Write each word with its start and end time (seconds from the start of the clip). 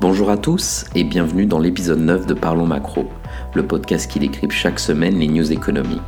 Bonjour 0.00 0.30
à 0.30 0.36
tous 0.36 0.84
et 0.94 1.02
bienvenue 1.02 1.44
dans 1.44 1.58
l'épisode 1.58 1.98
9 1.98 2.26
de 2.26 2.34
Parlons 2.34 2.68
Macro, 2.68 3.06
le 3.54 3.66
podcast 3.66 4.08
qui 4.08 4.20
décrypte 4.20 4.52
chaque 4.52 4.78
semaine 4.78 5.18
les 5.18 5.26
news 5.26 5.50
économiques. 5.50 6.00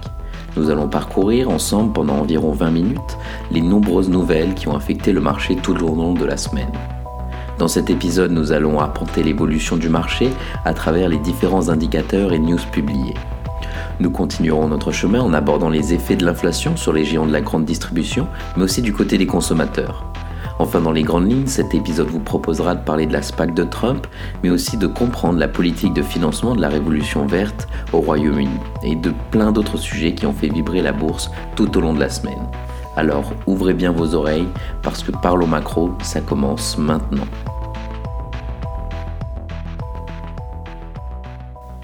Nous 0.56 0.70
allons 0.70 0.86
parcourir 0.86 1.50
ensemble 1.50 1.92
pendant 1.92 2.20
environ 2.20 2.52
20 2.52 2.70
minutes 2.70 3.18
les 3.50 3.60
nombreuses 3.60 4.08
nouvelles 4.08 4.54
qui 4.54 4.68
ont 4.68 4.76
affecté 4.76 5.10
le 5.10 5.20
marché 5.20 5.56
tout 5.56 5.74
le 5.74 5.80
long 5.80 6.14
de 6.14 6.24
la 6.24 6.36
semaine. 6.36 6.70
Dans 7.58 7.66
cet 7.66 7.90
épisode, 7.90 8.30
nous 8.30 8.52
allons 8.52 8.78
apporter 8.78 9.24
l'évolution 9.24 9.76
du 9.76 9.88
marché 9.88 10.30
à 10.64 10.72
travers 10.72 11.08
les 11.08 11.18
différents 11.18 11.68
indicateurs 11.68 12.32
et 12.32 12.38
news 12.38 12.60
publiés. 12.70 13.14
Nous 13.98 14.12
continuerons 14.12 14.68
notre 14.68 14.92
chemin 14.92 15.20
en 15.20 15.34
abordant 15.34 15.68
les 15.68 15.94
effets 15.94 16.14
de 16.14 16.24
l'inflation 16.24 16.76
sur 16.76 16.92
les 16.92 17.04
géants 17.04 17.26
de 17.26 17.32
la 17.32 17.40
grande 17.40 17.64
distribution, 17.64 18.28
mais 18.56 18.62
aussi 18.62 18.82
du 18.82 18.92
côté 18.92 19.18
des 19.18 19.26
consommateurs. 19.26 20.09
Enfin, 20.60 20.82
dans 20.82 20.92
les 20.92 21.02
grandes 21.02 21.30
lignes, 21.30 21.46
cet 21.46 21.74
épisode 21.74 22.08
vous 22.08 22.20
proposera 22.20 22.74
de 22.74 22.84
parler 22.84 23.06
de 23.06 23.14
la 23.14 23.22
SPAC 23.22 23.54
de 23.54 23.64
Trump, 23.64 24.06
mais 24.42 24.50
aussi 24.50 24.76
de 24.76 24.86
comprendre 24.86 25.38
la 25.38 25.48
politique 25.48 25.94
de 25.94 26.02
financement 26.02 26.54
de 26.54 26.60
la 26.60 26.68
révolution 26.68 27.24
verte 27.24 27.66
au 27.94 28.00
Royaume-Uni 28.00 28.50
et 28.82 28.94
de 28.94 29.10
plein 29.30 29.52
d'autres 29.52 29.78
sujets 29.78 30.14
qui 30.14 30.26
ont 30.26 30.34
fait 30.34 30.48
vibrer 30.48 30.82
la 30.82 30.92
bourse 30.92 31.30
tout 31.56 31.78
au 31.78 31.80
long 31.80 31.94
de 31.94 32.00
la 32.00 32.10
semaine. 32.10 32.46
Alors 32.94 33.32
ouvrez 33.46 33.72
bien 33.72 33.90
vos 33.90 34.14
oreilles 34.14 34.48
parce 34.82 35.02
que 35.02 35.12
Parlons 35.12 35.46
Macro, 35.46 35.92
ça 36.02 36.20
commence 36.20 36.76
maintenant. 36.76 37.26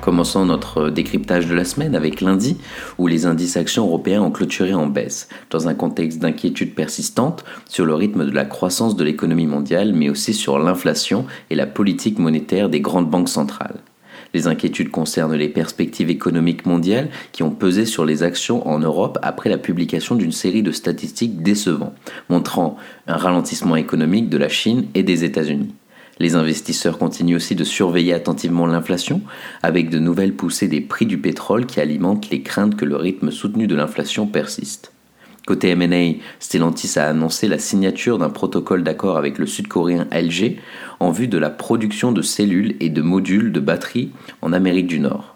Commençons 0.00 0.44
notre 0.44 0.90
décryptage 0.90 1.46
de 1.46 1.54
la 1.54 1.64
semaine 1.64 1.96
avec 1.96 2.20
lundi, 2.20 2.58
où 2.98 3.06
les 3.06 3.26
indices 3.26 3.56
actions 3.56 3.86
européens 3.86 4.22
ont 4.22 4.30
clôturé 4.30 4.72
en 4.72 4.86
baisse, 4.86 5.28
dans 5.50 5.68
un 5.68 5.74
contexte 5.74 6.20
d'inquiétude 6.20 6.74
persistante 6.74 7.44
sur 7.68 7.86
le 7.86 7.94
rythme 7.94 8.24
de 8.24 8.30
la 8.30 8.44
croissance 8.44 8.94
de 8.94 9.04
l'économie 9.04 9.46
mondiale, 9.46 9.92
mais 9.94 10.08
aussi 10.08 10.32
sur 10.34 10.58
l'inflation 10.58 11.26
et 11.50 11.54
la 11.54 11.66
politique 11.66 12.18
monétaire 12.18 12.68
des 12.68 12.80
grandes 12.80 13.10
banques 13.10 13.28
centrales. 13.28 13.80
Les 14.34 14.46
inquiétudes 14.46 14.90
concernent 14.90 15.34
les 15.34 15.48
perspectives 15.48 16.10
économiques 16.10 16.66
mondiales 16.66 17.08
qui 17.32 17.42
ont 17.42 17.50
pesé 17.50 17.86
sur 17.86 18.04
les 18.04 18.22
actions 18.22 18.68
en 18.68 18.78
Europe 18.78 19.18
après 19.22 19.48
la 19.48 19.58
publication 19.58 20.14
d'une 20.14 20.32
série 20.32 20.62
de 20.62 20.72
statistiques 20.72 21.42
décevantes, 21.42 21.94
montrant 22.28 22.76
un 23.06 23.16
ralentissement 23.16 23.76
économique 23.76 24.28
de 24.28 24.36
la 24.36 24.48
Chine 24.48 24.86
et 24.94 25.02
des 25.02 25.24
États-Unis. 25.24 25.74
Les 26.18 26.34
investisseurs 26.34 26.98
continuent 26.98 27.36
aussi 27.36 27.54
de 27.54 27.64
surveiller 27.64 28.14
attentivement 28.14 28.66
l'inflation, 28.66 29.20
avec 29.62 29.90
de 29.90 29.98
nouvelles 29.98 30.34
poussées 30.34 30.68
des 30.68 30.80
prix 30.80 31.04
du 31.04 31.18
pétrole 31.18 31.66
qui 31.66 31.78
alimentent 31.78 32.30
les 32.30 32.42
craintes 32.42 32.76
que 32.76 32.86
le 32.86 32.96
rythme 32.96 33.30
soutenu 33.30 33.66
de 33.66 33.74
l'inflation 33.74 34.26
persiste. 34.26 34.92
Côté 35.46 35.68
M&A, 35.68 36.20
Stellantis 36.40 36.98
a 36.98 37.06
annoncé 37.06 37.46
la 37.46 37.58
signature 37.58 38.18
d'un 38.18 38.30
protocole 38.30 38.82
d'accord 38.82 39.16
avec 39.16 39.38
le 39.38 39.46
sud-coréen 39.46 40.08
LG 40.10 40.56
en 40.98 41.10
vue 41.10 41.28
de 41.28 41.38
la 41.38 41.50
production 41.50 42.10
de 42.12 42.22
cellules 42.22 42.74
et 42.80 42.88
de 42.88 43.02
modules 43.02 43.52
de 43.52 43.60
batteries 43.60 44.10
en 44.42 44.52
Amérique 44.52 44.88
du 44.88 44.98
Nord. 44.98 45.35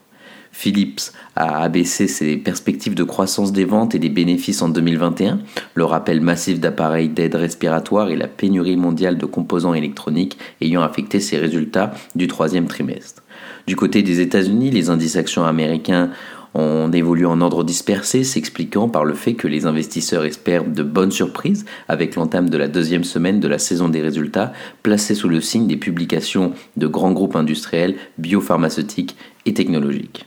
Philips 0.53 1.13
a 1.37 1.63
abaissé 1.63 2.07
ses 2.07 2.37
perspectives 2.37 2.95
de 2.95 3.05
croissance 3.05 3.53
des 3.53 3.65
ventes 3.65 3.95
et 3.95 3.99
des 3.99 4.09
bénéfices 4.09 4.63
en 4.63 4.69
2021, 4.69 5.39
le 5.75 5.85
rappel 5.85 6.21
massif 6.21 6.61
d'appareils 6.61 7.09
d'aide 7.09 7.35
respiratoire 7.35 8.11
et 8.11 8.17
la 8.17 8.29
pénurie 8.29 8.77
mondiale 8.77 9.17
de 9.17 9.27
composants 9.27 9.75
électroniques 9.75 10.39
ayant 10.61 10.83
affecté 10.83 11.21
ses 11.21 11.39
résultats 11.39 11.93
du 12.15 12.27
troisième 12.27 12.67
trimestre. 12.67 13.23
Du 13.67 13.77
côté 13.77 14.03
des 14.03 14.21
États-Unis, 14.21 14.71
les 14.71 14.91
indices 14.91 15.17
actions 15.17 15.45
américains 15.45 16.11
ont 16.55 16.91
évolué 16.91 17.27
en 17.27 17.41
ordre 17.41 17.65
dispersé, 17.65 18.25
s'expliquant 18.25 18.89
par 18.89 19.05
le 19.05 19.15
fait 19.15 19.35
que 19.35 19.49
les 19.49 19.67
investisseurs 19.67 20.25
espèrent 20.25 20.65
de 20.65 20.83
bonnes 20.83 21.13
surprises 21.13 21.65
avec 21.89 22.17
l'entame 22.17 22.51
de 22.51 22.57
la 22.57 22.69
deuxième 22.69 23.05
semaine 23.05 23.41
de 23.41 23.49
la 23.49 23.59
saison 23.59 23.89
des 23.89 24.01
résultats, 24.01 24.53
placée 24.83 25.15
sous 25.15 25.29
le 25.29 25.41
signe 25.41 25.67
des 25.67 25.77
publications 25.77 26.53
de 26.77 26.87
grands 26.87 27.13
groupes 27.13 27.37
industriels, 27.37 27.97
biopharmaceutiques 28.19 29.17
et 29.47 29.55
technologiques. 29.55 30.27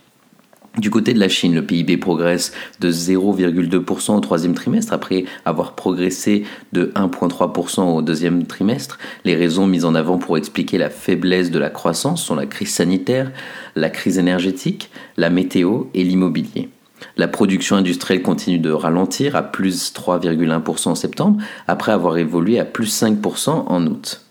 Du 0.77 0.89
côté 0.89 1.13
de 1.13 1.19
la 1.19 1.29
Chine, 1.29 1.53
le 1.53 1.63
PIB 1.63 1.97
progresse 1.97 2.51
de 2.79 2.91
0,2% 2.91 4.15
au 4.15 4.19
troisième 4.19 4.55
trimestre 4.55 4.91
après 4.91 5.25
avoir 5.45 5.75
progressé 5.75 6.45
de 6.71 6.91
1,3% 6.95 7.81
au 7.95 8.01
deuxième 8.01 8.47
trimestre. 8.47 8.97
Les 9.23 9.35
raisons 9.35 9.67
mises 9.67 9.85
en 9.85 9.93
avant 9.93 10.17
pour 10.17 10.35
expliquer 10.35 10.79
la 10.79 10.89
faiblesse 10.89 11.51
de 11.51 11.59
la 11.59 11.69
croissance 11.69 12.23
sont 12.23 12.33
la 12.33 12.47
crise 12.47 12.73
sanitaire, 12.73 13.31
la 13.75 13.91
crise 13.91 14.17
énergétique, 14.17 14.89
la 15.15 15.29
météo 15.29 15.83
et 15.93 16.03
l'immobilier. 16.03 16.69
La 17.17 17.27
production 17.27 17.75
industrielle 17.75 18.23
continue 18.23 18.57
de 18.57 18.71
ralentir 18.71 19.35
à 19.35 19.43
plus 19.43 19.93
3,1% 19.93 20.89
en 20.89 20.95
septembre 20.95 21.39
après 21.67 21.91
avoir 21.91 22.17
évolué 22.17 22.59
à 22.59 22.65
plus 22.65 22.99
5% 22.99 23.49
en 23.49 23.85
août. 23.85 24.22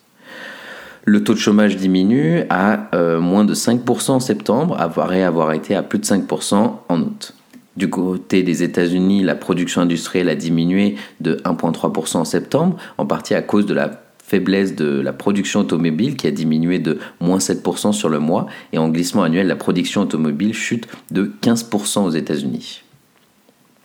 Le 1.05 1.25
taux 1.25 1.35
de 1.35 1.39
chômage 1.39 1.77
diminue 1.77 2.45
à 2.49 2.89
euh, 2.95 3.19
moins 3.21 3.45
de 3.45 3.55
5% 3.55 4.13
en 4.13 4.21
septembre, 4.21 4.77
après 4.79 5.25
avoir 5.25 5.53
été 5.53 5.75
à 5.75 5.83
plus 5.83 5.99
de 5.99 6.05
5% 6.05 6.73
en 6.89 7.01
août. 7.01 7.35
Du 7.77 7.91
côté 7.91 8.45
des 8.45 8.63
États-Unis, 8.63 9.25
la 9.25 9.35
production 9.35 9.81
industrielle 9.81 10.29
a 10.29 10.37
diminué 10.37 10.95
de 11.21 11.37
1,3% 11.45 12.19
en 12.19 12.25
septembre, 12.25 12.77
en 12.99 13.07
partie 13.07 13.35
à 13.35 13.43
cause 13.43 13.67
de 13.67 13.75
la 13.75 14.03
faiblesse 14.25 14.77
de 14.77 15.01
la 15.01 15.13
production 15.13 15.61
automobile 15.61 16.17
qui 16.17 16.29
a 16.29 16.31
diminué 16.31 16.79
de 16.79 16.99
moins 17.21 17.39
7% 17.39 17.93
sur 17.93 18.09
le 18.09 18.21
mois, 18.21 18.47
et 18.73 18.79
en 18.79 18.89
glissement 18.89 19.25
annuel, 19.25 19.49
la 19.49 19.57
production 19.57 20.03
automobile 20.03 20.55
chute 20.55 20.87
de 21.11 21.33
15% 21.43 22.05
aux 22.05 22.11
États-Unis. 22.11 22.85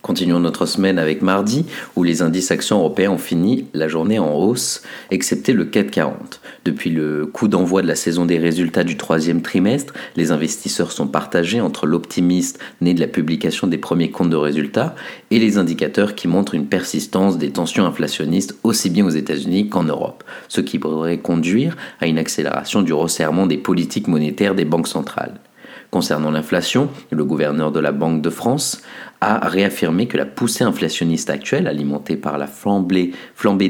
Continuons 0.08 0.40
notre 0.40 0.66
semaine 0.66 1.00
avec 1.00 1.22
mardi, 1.22 1.66
où 1.98 2.04
les 2.04 2.22
indices 2.22 2.52
actions 2.52 2.78
européens 2.78 3.12
ont 3.12 3.18
fini 3.18 3.66
la 3.74 3.90
journée 3.90 4.20
en 4.20 4.34
hausse, 4.36 4.82
excepté 5.12 5.52
le 5.52 5.66
CAC 5.66 5.92
40. 5.92 6.40
Depuis 6.64 6.90
le 6.92 7.26
coup 7.26 7.50
d'envoi 7.50 7.82
de 7.82 7.88
la 7.88 7.96
saison 7.96 8.26
des 8.26 8.38
résultats 8.38 8.86
du 8.86 8.96
troisième 8.96 9.42
trimestre, 9.42 9.94
les 10.16 10.32
investisseurs 10.32 10.94
sont 10.94 11.08
partagés 11.08 11.60
entre 11.60 11.86
l'optimiste 11.86 12.58
né 12.80 12.94
de 12.94 13.02
la 13.02 13.08
publication 13.08 13.68
des 13.68 13.78
premiers 13.78 14.10
comptes 14.10 14.30
de 14.30 14.38
résultats 14.38 14.96
et 15.30 15.40
les 15.40 15.58
indicateurs 15.58 16.16
qui 16.16 16.30
montrent 16.30 16.56
une 16.56 16.68
persistance 16.68 17.38
des 17.38 17.52
tensions 17.52 17.86
inflationnistes 17.86 18.58
aussi 18.64 18.90
bien 18.90 19.06
aux 19.06 19.10
États-Unis 19.10 19.68
qu'en 19.68 19.84
Europe, 19.84 20.24
ce 20.48 20.62
qui 20.62 20.80
pourrait 20.80 21.18
conduire 21.18 21.76
à 22.00 22.08
une 22.08 22.18
accélération 22.18 22.82
du 22.82 22.94
resserrement 22.94 23.46
des 23.46 23.58
politiques 23.58 24.08
monétaires 24.08 24.56
des 24.56 24.64
banques 24.64 24.88
centrales. 24.88 25.42
Concernant 25.90 26.32
l'inflation, 26.32 26.90
le 27.12 27.24
gouverneur 27.24 27.72
de 27.72 27.80
la 27.80 27.94
Banque 27.94 28.22
de 28.22 28.30
France 28.30 28.82
a 29.22 29.48
réaffirmé 29.48 30.08
que 30.08 30.18
la 30.18 30.26
poussée 30.26 30.64
inflationniste 30.64 31.30
actuelle, 31.30 31.68
alimentée 31.68 32.18
par 32.18 32.38
la 32.38 32.48
flambée, 32.48 33.12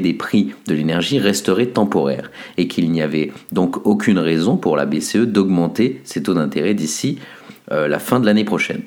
des 0.00 0.14
prix 0.14 0.52
de 0.66 0.74
l'énergie, 0.74 1.18
resterait 1.18 1.66
temporaire 1.66 2.30
et 2.56 2.68
qu'il 2.68 2.90
n'y 2.90 3.02
avait 3.02 3.32
donc 3.52 3.86
aucune 3.86 4.18
raison 4.18 4.56
pour 4.56 4.76
la 4.76 4.84
BCE 4.84 5.26
d'augmenter 5.26 6.00
ses 6.04 6.22
taux 6.22 6.34
d'intérêt 6.34 6.74
d'ici 6.74 7.18
euh, 7.72 7.88
la 7.88 7.98
fin 7.98 8.20
de 8.20 8.26
l'année 8.26 8.44
prochaine. 8.44 8.82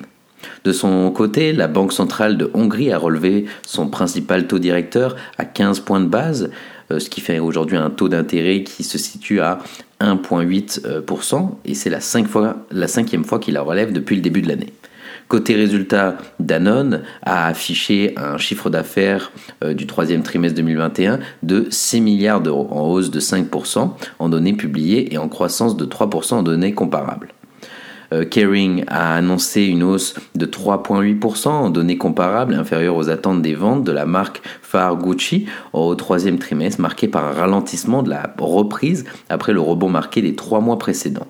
De 0.64 0.72
son 0.72 1.10
côté, 1.10 1.52
la 1.52 1.68
Banque 1.68 1.92
centrale 1.92 2.36
de 2.36 2.50
Hongrie 2.54 2.92
a 2.92 2.98
relevé 2.98 3.46
son 3.66 3.88
principal 3.88 4.46
taux 4.46 4.58
directeur 4.58 5.16
à 5.38 5.44
15 5.44 5.80
points 5.80 6.00
de 6.00 6.06
base, 6.06 6.50
euh, 6.90 7.00
ce 7.00 7.10
qui 7.10 7.20
fait 7.20 7.38
aujourd'hui 7.38 7.76
un 7.76 7.90
taux 7.90 8.08
d'intérêt 8.08 8.62
qui 8.62 8.84
se 8.84 8.98
situe 8.98 9.40
à 9.40 9.58
1,8% 10.00 11.50
et 11.64 11.74
c'est 11.74 11.90
la 11.90 12.00
cinquième 12.00 13.24
fois 13.24 13.38
qu'il 13.38 13.54
la 13.54 13.62
relève 13.62 13.92
depuis 13.92 14.16
le 14.16 14.22
début 14.22 14.42
de 14.42 14.48
l'année. 14.48 14.72
Côté 15.28 15.54
résultat, 15.54 16.18
Danone 16.40 17.02
a 17.22 17.46
affiché 17.46 18.14
un 18.16 18.38
chiffre 18.38 18.70
d'affaires 18.70 19.32
euh, 19.64 19.74
du 19.74 19.86
troisième 19.86 20.22
trimestre 20.22 20.56
2021 20.56 21.20
de 21.42 21.66
6 21.70 22.00
milliards 22.00 22.40
d'euros, 22.40 22.68
en 22.70 22.88
hausse 22.88 23.10
de 23.10 23.20
5% 23.20 23.90
en 24.18 24.28
données 24.28 24.52
publiées 24.52 25.14
et 25.14 25.18
en 25.18 25.28
croissance 25.28 25.76
de 25.76 25.86
3% 25.86 26.34
en 26.34 26.42
données 26.42 26.74
comparables. 26.74 27.28
Euh, 28.12 28.24
Kering 28.24 28.84
a 28.88 29.14
annoncé 29.14 29.64
une 29.64 29.82
hausse 29.82 30.14
de 30.34 30.44
3,8% 30.44 31.48
en 31.48 31.70
données 31.70 31.96
comparables 31.96 32.54
inférieures 32.54 32.96
aux 32.96 33.08
attentes 33.08 33.42
des 33.42 33.54
ventes 33.54 33.84
de 33.84 33.92
la 33.92 34.04
marque 34.04 34.42
phare 34.60 34.96
Gucci 34.96 35.46
au 35.72 35.94
troisième 35.94 36.38
trimestre, 36.38 36.80
marqué 36.80 37.08
par 37.08 37.24
un 37.24 37.32
ralentissement 37.32 38.02
de 38.02 38.10
la 38.10 38.34
reprise 38.38 39.04
après 39.30 39.52
le 39.52 39.60
rebond 39.60 39.88
marqué 39.88 40.20
des 40.20 40.34
trois 40.34 40.60
mois 40.60 40.78
précédents. 40.78 41.26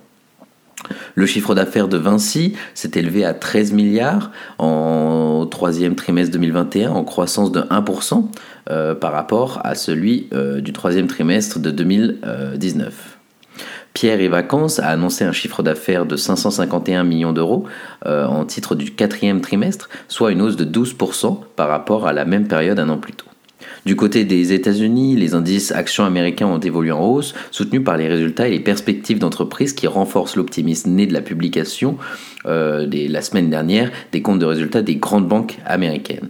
Le 1.14 1.26
chiffre 1.26 1.55
d'affaires 1.55 1.88
de 1.88 1.96
Vinci 1.96 2.55
s'est 2.75 2.93
élevé 2.94 3.25
à 3.25 3.34
13 3.34 3.73
milliards 3.73 4.31
en 4.58 5.46
troisième 5.50 5.94
trimestre 5.94 6.32
2021, 6.32 6.90
en 6.90 7.05
croissance 7.05 7.52
de 7.52 7.61
1% 7.61 8.26
euh, 8.70 8.94
par 8.94 9.12
rapport 9.12 9.61
à 9.64 9.75
celui 9.75 10.29
euh, 10.32 10.61
du 10.61 10.73
troisième 10.73 11.06
trimestre 11.06 11.58
de 11.58 11.70
2019. 11.70 13.19
Pierre 13.94 14.20
et 14.20 14.29
Vacances 14.29 14.79
a 14.79 14.87
annoncé 14.87 15.25
un 15.25 15.32
chiffre 15.32 15.62
d'affaires 15.62 16.06
de 16.06 16.17
551 16.17 17.05
millions 17.05 17.32
d'euros 17.32 17.64
euh, 18.06 18.26
en 18.26 18.44
titre 18.44 18.75
du 18.75 18.93
quatrième 18.93 19.40
trimestre, 19.40 19.90
soit 20.08 20.32
une 20.32 20.40
hausse 20.40 20.56
de 20.56 20.64
12% 20.64 21.40
par 21.56 21.69
rapport 21.69 22.06
à 22.06 22.12
la 22.12 22.25
même 22.25 22.49
période 22.49 22.78
un 22.78 22.88
an 22.88 22.96
plus 22.96 23.12
tôt. 23.12 23.26
Du 23.84 23.96
côté 23.96 24.25
des 24.25 24.52
États-Unis, 24.52 25.17
les 25.17 25.34
indices 25.34 25.73
actions 25.73 26.05
américains 26.05 26.46
ont 26.46 26.61
évolué 26.61 26.93
en 26.93 27.05
hausse, 27.05 27.34
soutenus 27.50 27.82
par 27.82 27.96
les 27.96 28.06
résultats 28.06 28.46
et 28.46 28.52
les 28.52 28.61
perspectives 28.61 29.19
d'entreprise 29.19 29.73
qui 29.73 29.88
renforcent 29.88 30.37
l'optimisme 30.37 30.90
né 30.90 31.06
de 31.06 31.12
la 31.12 31.20
publication 31.20 31.96
euh, 32.46 32.87
la 32.90 33.23
semaine 33.23 33.50
dernière 33.50 33.90
des 34.12 34.23
comptes 34.23 34.38
de 34.38 34.46
résultats 34.46 34.82
des 34.82 34.96
grandes 34.96 35.26
banques 35.26 35.58
américaines. 35.67 36.29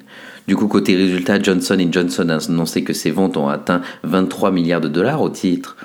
Du 0.48 0.56
coup, 0.56 0.66
côté 0.66 0.96
résultats, 0.96 1.40
Johnson 1.40 1.78
Johnson 1.90 2.28
a 2.30 2.44
annoncé 2.50 2.82
que 2.84 2.92
ses 2.92 3.10
ventes 3.10 3.36
ont 3.36 3.48
atteint 3.48 3.82
23 4.02 4.50
milliards 4.50 4.80
de 4.80 4.88
dollars 4.88 5.20
au 5.20 5.28
titre 5.28 5.76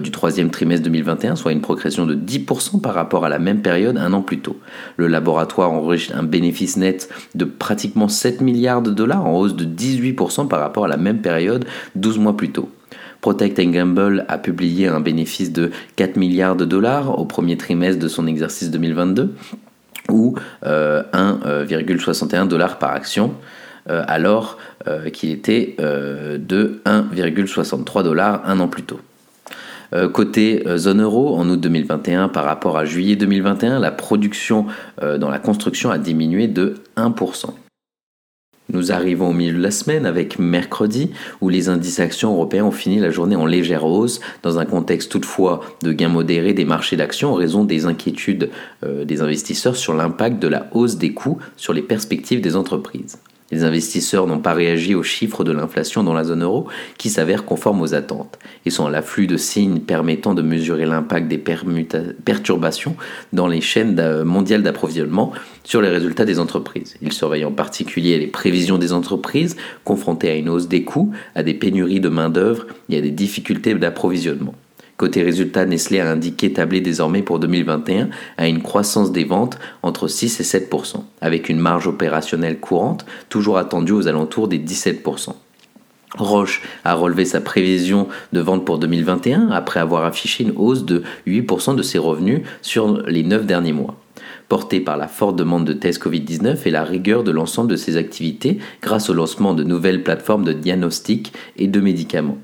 du 0.00 0.10
troisième 0.10 0.50
trimestre 0.50 0.84
2021, 0.84 1.36
soit 1.36 1.52
une 1.52 1.60
progression 1.60 2.06
de 2.06 2.14
10% 2.14 2.80
par 2.80 2.94
rapport 2.94 3.24
à 3.24 3.28
la 3.28 3.38
même 3.38 3.62
période 3.62 3.96
un 3.96 4.12
an 4.12 4.22
plus 4.22 4.38
tôt. 4.38 4.56
Le 4.96 5.08
laboratoire 5.08 5.72
enregistre 5.72 6.16
un 6.16 6.22
bénéfice 6.22 6.76
net 6.76 7.08
de 7.34 7.44
pratiquement 7.44 8.08
7 8.08 8.40
milliards 8.40 8.82
de 8.82 8.90
dollars, 8.90 9.26
en 9.26 9.36
hausse 9.36 9.56
de 9.56 9.64
18% 9.64 10.48
par 10.48 10.60
rapport 10.60 10.84
à 10.84 10.88
la 10.88 10.96
même 10.96 11.20
période 11.20 11.64
12 11.96 12.18
mois 12.18 12.36
plus 12.36 12.50
tôt. 12.50 12.70
Protect 13.22 13.60
Gamble 13.60 14.24
a 14.28 14.36
publié 14.36 14.88
un 14.88 15.00
bénéfice 15.00 15.52
de 15.52 15.70
4 15.94 16.16
milliards 16.16 16.56
de 16.56 16.64
dollars 16.64 17.18
au 17.20 17.24
premier 17.24 17.56
trimestre 17.56 18.02
de 18.02 18.08
son 18.08 18.26
exercice 18.26 18.70
2022, 18.70 19.32
ou 20.10 20.34
1,61 20.64 21.14
euh, 21.44 22.46
dollars 22.46 22.78
par 22.78 22.90
action. 22.90 23.34
Euh, 23.88 24.02
alors 24.06 24.58
euh, 24.88 25.08
qu'il 25.10 25.30
était 25.30 25.76
de 25.78 26.80
1,63 26.84 28.02
dollars 28.02 28.42
un 28.44 28.58
an 28.58 28.66
plus 28.66 28.82
tôt. 28.82 29.00
Côté 30.12 30.64
zone 30.76 31.02
euro, 31.02 31.36
en 31.36 31.48
août 31.48 31.60
2021 31.60 32.28
par 32.28 32.44
rapport 32.44 32.78
à 32.78 32.84
juillet 32.84 33.16
2021, 33.16 33.78
la 33.78 33.90
production 33.90 34.66
dans 35.00 35.28
la 35.28 35.38
construction 35.38 35.90
a 35.90 35.98
diminué 35.98 36.48
de 36.48 36.74
1%. 36.96 37.50
Nous 38.72 38.90
arrivons 38.90 39.28
au 39.28 39.32
milieu 39.32 39.58
de 39.58 39.62
la 39.62 39.70
semaine 39.70 40.06
avec 40.06 40.38
mercredi 40.38 41.10
où 41.42 41.50
les 41.50 41.68
indices 41.68 42.00
actions 42.00 42.32
européens 42.32 42.64
ont 42.64 42.70
fini 42.70 43.00
la 43.00 43.10
journée 43.10 43.36
en 43.36 43.44
légère 43.44 43.84
hausse 43.84 44.20
dans 44.42 44.58
un 44.58 44.64
contexte 44.64 45.10
toutefois 45.10 45.60
de 45.82 45.92
gains 45.92 46.08
modérés 46.08 46.54
des 46.54 46.64
marchés 46.64 46.96
d'actions 46.96 47.32
en 47.32 47.34
raison 47.34 47.64
des 47.64 47.84
inquiétudes 47.84 48.50
des 48.86 49.20
investisseurs 49.20 49.76
sur 49.76 49.92
l'impact 49.92 50.40
de 50.40 50.48
la 50.48 50.68
hausse 50.72 50.96
des 50.96 51.12
coûts 51.12 51.38
sur 51.56 51.74
les 51.74 51.82
perspectives 51.82 52.40
des 52.40 52.56
entreprises. 52.56 53.18
Les 53.52 53.64
investisseurs 53.64 54.26
n'ont 54.26 54.40
pas 54.40 54.54
réagi 54.54 54.94
aux 54.94 55.02
chiffres 55.02 55.44
de 55.44 55.52
l'inflation 55.52 56.02
dans 56.02 56.14
la 56.14 56.24
zone 56.24 56.42
euro 56.42 56.66
qui 56.96 57.10
s'avèrent 57.10 57.44
conformes 57.44 57.82
aux 57.82 57.94
attentes 57.94 58.38
et 58.64 58.70
sont 58.70 58.86
à 58.86 58.90
l'afflux 58.90 59.26
de 59.26 59.36
signes 59.36 59.80
permettant 59.80 60.32
de 60.32 60.40
mesurer 60.40 60.86
l'impact 60.86 61.28
des 61.28 61.36
perturbations 61.36 62.96
dans 63.34 63.46
les 63.46 63.60
chaînes 63.60 64.22
mondiales 64.24 64.62
d'approvisionnement 64.62 65.32
sur 65.64 65.82
les 65.82 65.90
résultats 65.90 66.24
des 66.24 66.38
entreprises. 66.38 66.96
Ils 67.02 67.12
surveillent 67.12 67.44
en 67.44 67.52
particulier 67.52 68.18
les 68.18 68.26
prévisions 68.26 68.78
des 68.78 68.94
entreprises 68.94 69.56
confrontées 69.84 70.30
à 70.30 70.34
une 70.34 70.48
hausse 70.48 70.68
des 70.68 70.84
coûts, 70.84 71.12
à 71.34 71.42
des 71.42 71.54
pénuries 71.54 72.00
de 72.00 72.08
main-d'œuvre 72.08 72.66
et 72.88 72.96
à 72.96 73.00
des 73.02 73.10
difficultés 73.10 73.74
d'approvisionnement. 73.74 74.54
Côté 75.02 75.24
résultat, 75.24 75.66
Nestlé 75.66 75.98
a 75.98 76.08
indiqué 76.08 76.52
tabler 76.52 76.80
désormais 76.80 77.22
pour 77.22 77.40
2021 77.40 78.10
à 78.36 78.46
une 78.46 78.62
croissance 78.62 79.10
des 79.10 79.24
ventes 79.24 79.58
entre 79.82 80.06
6 80.06 80.38
et 80.38 80.44
7% 80.44 81.02
avec 81.20 81.48
une 81.48 81.58
marge 81.58 81.88
opérationnelle 81.88 82.60
courante 82.60 83.04
toujours 83.28 83.58
attendue 83.58 83.90
aux 83.90 84.06
alentours 84.06 84.46
des 84.46 84.60
17% 84.60 85.30
Roche 86.18 86.62
a 86.84 86.94
relevé 86.94 87.24
sa 87.24 87.40
prévision 87.40 88.06
de 88.32 88.38
vente 88.38 88.64
pour 88.64 88.78
2021 88.78 89.50
après 89.50 89.80
avoir 89.80 90.04
affiché 90.04 90.44
une 90.44 90.52
hausse 90.54 90.84
de 90.84 91.02
8% 91.26 91.74
de 91.74 91.82
ses 91.82 91.98
revenus 91.98 92.42
sur 92.60 93.02
les 93.02 93.24
9 93.24 93.44
derniers 93.44 93.72
mois 93.72 93.96
portée 94.48 94.78
par 94.78 94.96
la 94.96 95.08
forte 95.08 95.34
demande 95.34 95.64
de 95.64 95.72
tests 95.72 96.00
Covid-19 96.00 96.58
et 96.64 96.70
la 96.70 96.84
rigueur 96.84 97.24
de 97.24 97.32
l'ensemble 97.32 97.72
de 97.72 97.76
ses 97.76 97.96
activités 97.96 98.58
grâce 98.80 99.10
au 99.10 99.14
lancement 99.14 99.52
de 99.52 99.64
nouvelles 99.64 100.04
plateformes 100.04 100.44
de 100.44 100.52
diagnostic 100.52 101.32
et 101.56 101.66
de 101.66 101.80
médicaments. 101.80 102.38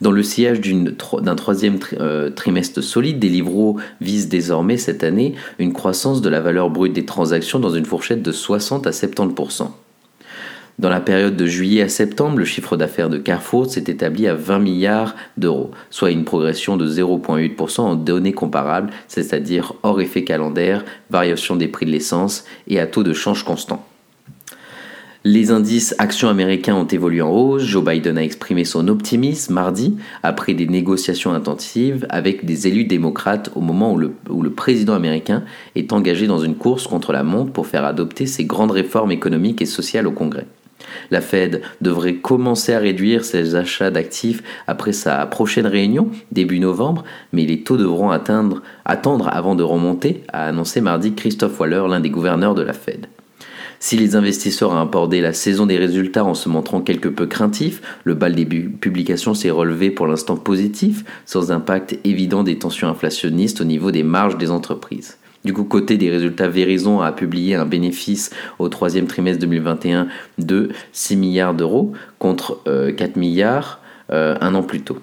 Dans 0.00 0.10
le 0.10 0.22
sillage 0.22 0.60
d'un 0.60 1.34
troisième 1.34 1.78
euh, 2.00 2.30
trimestre 2.30 2.82
solide, 2.82 3.18
Deliveroo 3.18 3.78
vise 4.00 4.28
désormais 4.28 4.76
cette 4.76 5.04
année 5.04 5.34
une 5.58 5.72
croissance 5.72 6.20
de 6.20 6.28
la 6.28 6.40
valeur 6.40 6.70
brute 6.70 6.92
des 6.92 7.04
transactions 7.04 7.58
dans 7.58 7.70
une 7.70 7.84
fourchette 7.84 8.22
de 8.22 8.32
60 8.32 8.86
à 8.86 8.90
70% 8.90 9.70
dans 10.78 10.88
la 10.88 11.00
période 11.00 11.36
de 11.36 11.46
juillet 11.46 11.82
à 11.82 11.88
septembre, 11.88 12.38
le 12.38 12.44
chiffre 12.44 12.76
d'affaires 12.76 13.08
de 13.08 13.18
Carrefour 13.18 13.66
s'est 13.66 13.84
établi 13.88 14.28
à 14.28 14.34
20 14.34 14.60
milliards 14.60 15.16
d'euros, 15.36 15.72
soit 15.90 16.12
une 16.12 16.24
progression 16.24 16.76
de 16.76 16.88
0,8% 16.88 17.80
en 17.80 17.94
données 17.96 18.32
comparables, 18.32 18.90
c'est-à-dire 19.08 19.74
hors 19.82 20.00
effet 20.00 20.22
calendaire, 20.22 20.84
variation 21.10 21.56
des 21.56 21.66
prix 21.66 21.84
de 21.84 21.90
l'essence 21.90 22.44
et 22.68 22.78
à 22.78 22.86
taux 22.86 23.02
de 23.02 23.12
change 23.12 23.44
constant. 23.44 23.84
Les 25.24 25.50
indices 25.50 25.96
actions 25.98 26.28
américains 26.28 26.76
ont 26.76 26.86
évolué 26.86 27.22
en 27.22 27.30
hausse. 27.30 27.64
Joe 27.64 27.84
Biden 27.84 28.16
a 28.18 28.22
exprimé 28.22 28.64
son 28.64 28.86
optimisme 28.86 29.52
mardi 29.52 29.96
après 30.22 30.54
des 30.54 30.68
négociations 30.68 31.34
intensives 31.34 32.06
avec 32.08 32.44
des 32.44 32.68
élus 32.68 32.84
démocrates 32.84 33.50
au 33.56 33.60
moment 33.60 33.92
où 33.92 33.98
le, 34.42 34.50
président 34.50 34.94
américain 34.94 35.42
est 35.74 35.92
engagé 35.92 36.28
dans 36.28 36.38
une 36.38 36.54
course 36.54 36.86
contre 36.86 37.12
la 37.12 37.24
montre 37.24 37.52
pour 37.52 37.66
faire 37.66 37.84
adopter 37.84 38.26
ses 38.26 38.44
grandes 38.44 38.70
réformes 38.70 39.10
économiques 39.10 39.60
et 39.60 39.66
sociales 39.66 40.06
au 40.06 40.12
Congrès. 40.12 40.46
La 41.10 41.20
Fed 41.20 41.62
devrait 41.80 42.14
commencer 42.14 42.72
à 42.72 42.78
réduire 42.78 43.24
ses 43.24 43.56
achats 43.56 43.90
d'actifs 43.90 44.44
après 44.68 44.92
sa 44.92 45.26
prochaine 45.26 45.66
réunion, 45.66 46.10
début 46.30 46.60
novembre, 46.60 47.02
mais 47.32 47.44
les 47.44 47.64
taux 47.64 47.76
devront 47.76 48.10
attendre 48.10 48.62
avant 48.84 49.56
de 49.56 49.64
remonter, 49.64 50.22
a 50.32 50.46
annoncé 50.46 50.80
mardi 50.80 51.14
Christophe 51.14 51.58
Waller, 51.58 51.82
l'un 51.88 51.98
des 51.98 52.10
gouverneurs 52.10 52.54
de 52.54 52.62
la 52.62 52.72
Fed. 52.72 53.08
Si 53.80 53.96
les 53.96 54.16
investisseurs 54.16 54.72
ont 54.72 54.80
abordé 54.80 55.20
la 55.20 55.32
saison 55.32 55.64
des 55.64 55.78
résultats 55.78 56.24
en 56.24 56.34
se 56.34 56.48
montrant 56.48 56.80
quelque 56.80 57.08
peu 57.08 57.26
craintifs, 57.26 57.80
le 58.04 58.14
bal 58.14 58.34
des 58.34 58.44
publications 58.44 59.34
s'est 59.34 59.50
relevé 59.50 59.90
pour 59.90 60.06
l'instant 60.06 60.36
positif, 60.36 61.04
sans 61.26 61.52
impact 61.52 61.98
évident 62.04 62.42
des 62.42 62.58
tensions 62.58 62.88
inflationnistes 62.88 63.60
au 63.60 63.64
niveau 63.64 63.90
des 63.90 64.02
marges 64.02 64.36
des 64.36 64.50
entreprises. 64.50 65.18
Du 65.44 65.52
coup, 65.52 65.62
côté 65.62 65.96
des 65.96 66.10
résultats, 66.10 66.48
Verizon 66.48 67.00
a 67.00 67.12
publié 67.12 67.54
un 67.54 67.64
bénéfice 67.64 68.30
au 68.58 68.68
troisième 68.68 69.06
trimestre 69.06 69.40
2021 69.40 70.08
de 70.38 70.70
6 70.92 71.16
milliards 71.16 71.54
d'euros 71.54 71.92
contre 72.18 72.60
4 72.64 72.66
euh, 72.66 72.92
milliards 73.14 73.80
euh, 74.10 74.36
un 74.40 74.54
an 74.54 74.62
plus 74.62 74.80
tôt. 74.80 74.98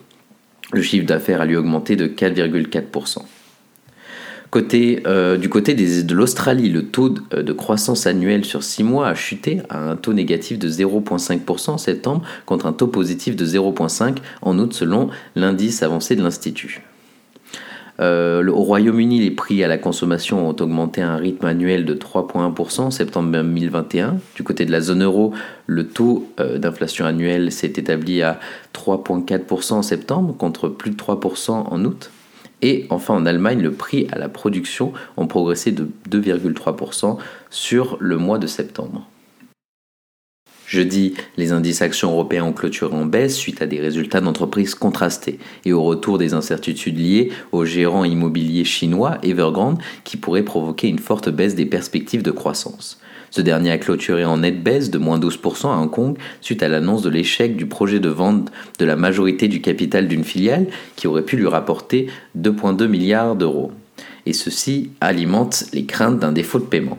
Le 0.73 0.81
chiffre 0.81 1.05
d'affaires 1.05 1.39
a 1.39 1.45
lui 1.45 1.55
augmenté 1.55 1.95
de 1.95 2.07
4,4%. 2.07 3.19
Euh, 4.55 5.37
du 5.37 5.49
côté 5.49 5.73
de 5.73 6.13
l'Australie, 6.13 6.69
le 6.69 6.85
taux 6.85 7.13
euh, 7.33 7.43
de, 7.43 7.51
croissance 7.51 8.07
annuel 8.07 8.45
sur 8.45 8.63
6 8.63 8.83
mois 8.83 9.07
a 9.07 9.15
chuté 9.15 9.61
à 9.69 9.79
un 9.79 9.95
taux 9.97 10.13
négatif 10.13 10.59
de 10.59 10.69
0,5% 10.69 11.71
en 11.71 11.77
septembre 11.77 12.21
contre 12.45 12.65
un 12.65 12.73
taux 12.73 12.87
positif 12.87 13.35
de 13.35 13.45
0,5% 13.45 14.15
en 14.41 14.59
août 14.59 14.73
selon 14.73 15.09
l'indice 15.35 15.83
avancé 15.83 16.15
de 16.15 16.23
l'Institut. 16.23 16.81
Euh, 17.99 18.45
au 18.47 18.61
Royaume-Uni, 18.61 19.19
les 19.21 19.31
prix 19.31 19.63
à 19.63 19.67
la 19.67 19.77
consommation 19.77 20.47
ont 20.47 20.55
augmenté 20.61 21.01
à 21.01 21.11
un 21.11 21.17
rythme 21.17 21.45
annuel 21.45 21.85
de 21.85 21.93
3,1% 21.93 22.81
en 22.81 22.91
septembre 22.91 23.31
2021. 23.31 24.17
Du 24.35 24.43
côté 24.43 24.65
de 24.65 24.71
la 24.71 24.81
zone 24.81 25.03
euro, 25.03 25.33
le 25.65 25.87
taux 25.87 26.29
d'inflation 26.37 27.05
annuel 27.05 27.51
s'est 27.53 27.73
établi 27.75 28.21
à 28.21 28.39
3,4% 28.73 29.73
en 29.73 29.81
septembre 29.81 30.35
contre 30.37 30.67
plus 30.67 30.91
de 30.91 30.97
3% 30.97 31.51
en 31.51 31.85
août. 31.85 32.11
Et 32.61 32.85
enfin 32.89 33.13
en 33.13 33.25
Allemagne, 33.25 33.61
le 33.61 33.71
prix 33.71 34.07
à 34.11 34.17
la 34.17 34.29
production 34.29 34.93
ont 35.17 35.27
progressé 35.27 35.71
de 35.71 35.87
2,3% 36.09 37.17
sur 37.49 37.97
le 37.99 38.17
mois 38.17 38.37
de 38.37 38.47
septembre. 38.47 39.07
Jeudi, 40.67 41.13
les 41.37 41.51
indices 41.51 41.83
actions 41.83 42.11
européens 42.11 42.43
ont 42.43 42.53
clôturé 42.53 42.95
en 42.95 43.05
baisse 43.05 43.35
suite 43.35 43.61
à 43.61 43.67
des 43.67 43.79
résultats 43.79 44.19
d'entreprises 44.19 44.73
contrastés 44.73 45.37
et 45.63 45.73
au 45.73 45.83
retour 45.83 46.17
des 46.17 46.33
incertitudes 46.33 46.97
liées 46.97 47.31
au 47.51 47.65
gérant 47.65 48.03
immobilier 48.03 48.65
chinois 48.65 49.19
Evergrande 49.21 49.79
qui 50.03 50.17
pourrait 50.17 50.43
provoquer 50.43 50.87
une 50.87 50.99
forte 50.99 51.29
baisse 51.29 51.53
des 51.53 51.67
perspectives 51.67 52.23
de 52.23 52.31
croissance. 52.31 52.99
Ce 53.35 53.41
dernier 53.41 53.71
a 53.71 53.77
clôturé 53.77 54.23
en 54.23 54.37
nette 54.37 54.63
baisse 54.63 54.89
de 54.89 54.97
moins 54.97 55.19
12% 55.19 55.67
à 55.67 55.77
Hong 55.77 55.91
Kong 55.91 56.17
suite 56.39 56.63
à 56.63 56.69
l'annonce 56.69 57.01
de 57.01 57.09
l'échec 57.09 57.57
du 57.57 57.65
projet 57.65 57.99
de 57.99 58.07
vente 58.07 58.49
de 58.79 58.85
la 58.85 58.95
majorité 58.95 59.49
du 59.49 59.59
capital 59.59 60.07
d'une 60.07 60.23
filiale 60.23 60.67
qui 60.95 61.05
aurait 61.05 61.25
pu 61.25 61.35
lui 61.35 61.47
rapporter 61.47 62.07
2,2 62.39 62.87
milliards 62.87 63.35
d'euros. 63.35 63.73
Et 64.25 64.31
ceci 64.31 64.91
alimente 65.01 65.65
les 65.73 65.83
craintes 65.83 66.17
d'un 66.17 66.31
défaut 66.31 66.59
de 66.59 66.63
paiement. 66.63 66.97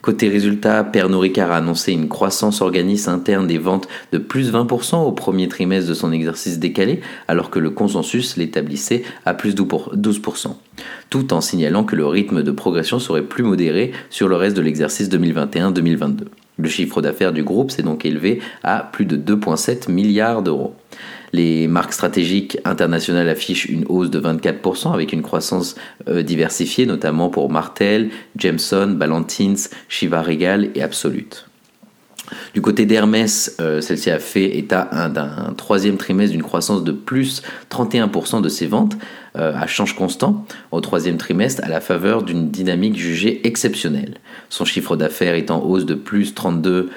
Côté 0.00 0.28
résultat, 0.28 0.84
Pernod 0.84 1.20
Ricard 1.20 1.50
a 1.50 1.56
annoncé 1.56 1.92
une 1.92 2.08
croissance 2.08 2.60
organisme 2.60 3.10
interne 3.10 3.48
des 3.48 3.58
ventes 3.58 3.88
de 4.12 4.18
plus 4.18 4.52
20% 4.52 5.04
au 5.04 5.12
premier 5.12 5.48
trimestre 5.48 5.88
de 5.88 5.94
son 5.94 6.12
exercice 6.12 6.60
décalé, 6.60 7.00
alors 7.26 7.50
que 7.50 7.58
le 7.58 7.70
consensus 7.70 8.36
l'établissait 8.36 9.02
à 9.26 9.34
plus 9.34 9.56
12%, 9.56 10.54
tout 11.10 11.32
en 11.32 11.40
signalant 11.40 11.82
que 11.82 11.96
le 11.96 12.06
rythme 12.06 12.44
de 12.44 12.50
progression 12.52 13.00
serait 13.00 13.22
plus 13.22 13.42
modéré 13.42 13.92
sur 14.08 14.28
le 14.28 14.36
reste 14.36 14.56
de 14.56 14.62
l'exercice 14.62 15.08
2021-2022. 15.10 16.26
Le 16.58 16.68
chiffre 16.68 17.02
d'affaires 17.02 17.32
du 17.32 17.42
groupe 17.42 17.70
s'est 17.70 17.82
donc 17.82 18.04
élevé 18.04 18.40
à 18.62 18.80
plus 18.80 19.04
de 19.04 19.16
2,7 19.16 19.90
milliards 19.90 20.42
d'euros. 20.42 20.74
Les 21.32 21.68
marques 21.68 21.92
stratégiques 21.92 22.58
internationales 22.64 23.28
affichent 23.28 23.66
une 23.66 23.84
hausse 23.88 24.10
de 24.10 24.20
24% 24.20 24.92
avec 24.92 25.12
une 25.12 25.22
croissance 25.22 25.76
euh, 26.08 26.22
diversifiée, 26.22 26.86
notamment 26.86 27.28
pour 27.28 27.50
Martel, 27.50 28.10
Jameson, 28.36 28.88
Ballantines, 28.88 29.58
Shiva 29.88 30.22
Regal 30.22 30.70
et 30.74 30.82
Absolute. 30.82 31.48
Du 32.54 32.60
côté 32.60 32.86
d'Hermès, 32.86 33.56
euh, 33.60 33.80
celle-ci 33.80 34.10
a 34.10 34.18
fait 34.18 34.58
état 34.58 35.08
d'un 35.08 35.54
troisième 35.56 35.96
trimestre 35.96 36.32
d'une 36.32 36.42
croissance 36.42 36.84
de 36.84 36.92
plus 36.92 37.42
31% 37.70 38.42
de 38.42 38.48
ses 38.48 38.66
ventes 38.66 38.96
à 39.34 39.66
change 39.66 39.94
constant 39.94 40.44
au 40.72 40.80
troisième 40.80 41.16
trimestre 41.16 41.62
à 41.64 41.68
la 41.68 41.80
faveur 41.80 42.22
d'une 42.22 42.50
dynamique 42.50 42.96
jugée 42.96 43.46
exceptionnelle. 43.46 44.14
Son 44.48 44.64
chiffre 44.64 44.96
d'affaires 44.96 45.34
est 45.34 45.50
en 45.50 45.62
hausse 45.62 45.86
de 45.86 45.94
plus 45.94 46.34
32%, 46.34 46.88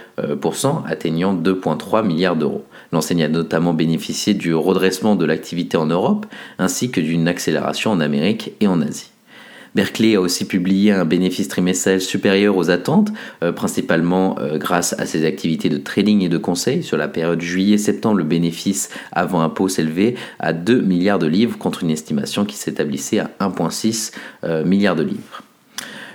atteignant 0.88 1.36
2,3 1.36 2.06
milliards 2.06 2.36
d'euros. 2.36 2.66
L'enseigne 2.92 3.24
a 3.24 3.28
notamment 3.28 3.74
bénéficié 3.74 4.34
du 4.34 4.54
redressement 4.54 5.16
de 5.16 5.26
l'activité 5.26 5.78
en 5.78 5.86
Europe 5.86 6.26
ainsi 6.60 6.92
que 6.92 7.02
d'une 7.02 7.28
accélération 7.28 7.92
en 7.92 8.00
Amérique 8.00 8.54
et 8.60 8.68
en 8.68 8.82
Asie. 8.82 9.11
Berkeley 9.76 10.16
a 10.16 10.22
aussi 10.22 10.46
publié 10.46 10.92
un 10.92 11.06
bénéfice 11.06 11.48
trimestriel 11.48 12.02
supérieur 12.02 12.58
aux 12.58 12.70
attentes, 12.70 13.12
euh, 13.44 13.52
principalement 13.52 14.38
euh, 14.40 14.58
grâce 14.58 14.94
à 15.00 15.06
ses 15.06 15.26
activités 15.26 15.70
de 15.70 15.78
trading 15.78 16.22
et 16.22 16.30
de 16.30 16.38
conseil. 16.38 16.84
Sur 16.84 16.98
la 16.98 17.08
période 17.08 17.42
juillet-septembre, 17.42 18.18
le 18.18 18.24
bénéfice 18.24 18.90
avant 19.12 19.42
impôt 19.42 19.70
s'élevait 19.70 20.16
à 20.40 20.54
2 20.54 20.82
milliards 20.82 21.20
de 21.20 21.28
livres 21.28 21.58
contre 21.58 21.84
une 21.84 21.92
estimation 21.92 22.46
qui 22.46 22.58
s'établissait 22.58 23.20
à 23.20 23.32
1,6 23.40 24.14
euh, 24.44 24.66
milliards 24.66 24.96
de 24.96 25.04
livres. 25.04 25.44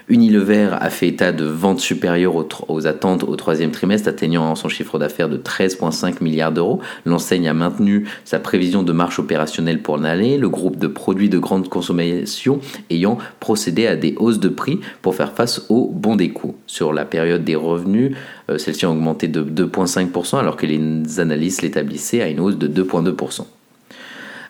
Unilever 0.09 0.71
a 0.81 0.89
fait 0.89 1.09
état 1.09 1.33
de 1.33 1.45
ventes 1.45 1.81
supérieures 1.81 2.37
aux, 2.69 2.87
attentes 2.87 3.25
au 3.25 3.35
troisième 3.35 3.73
trimestre, 3.73 4.09
atteignant 4.09 4.55
son 4.55 4.69
chiffre 4.69 5.01
d'affaires 5.01 5.29
de 5.29 5.37
13,5 5.37 6.23
milliards 6.23 6.53
d'euros. 6.53 6.81
L'enseigne 7.05 7.49
a 7.49 7.55
maintenu 7.55 8.07
sa 8.25 8.39
prévision 8.39 8.85
de 8.85 8.93
marche 8.93 9.19
opérationnelle 9.19 9.83
pour 9.83 9.99
l'année, 9.99 10.39
le 10.39 10.49
groupe 10.49 10.79
de 10.79 10.87
produits 10.87 11.29
de 11.29 11.39
grande 11.39 11.69
consommation 11.69 12.61
ayant 12.91 13.19
procédé 13.41 13.89
à 13.89 13.97
des 13.97 14.15
hausses 14.19 14.39
de 14.39 14.49
prix 14.49 14.79
pour 15.03 15.17
faire 15.17 15.33
face 15.33 15.67
aux 15.71 15.91
bons 15.93 16.15
des 16.15 16.31
coûts. 16.31 16.55
Sur 16.69 16.93
la 16.93 17.05
période 17.05 17.43
des 17.43 17.57
revenus, 17.57 18.17
euh, 18.49 18.59
celle-ci 18.59 18.87
a 18.87 18.91
augmenté 18.91 19.27
de 19.27 19.43
2,5% 19.43 20.39
alors 20.39 20.57
que 20.57 20.67
les 20.67 21.19
analystes 21.19 21.63
l'établissaient 21.63 22.23
à 22.23 22.29
une 22.29 22.39
hausse 22.39 22.59
de 22.59 22.69
2,2%. 22.69 23.47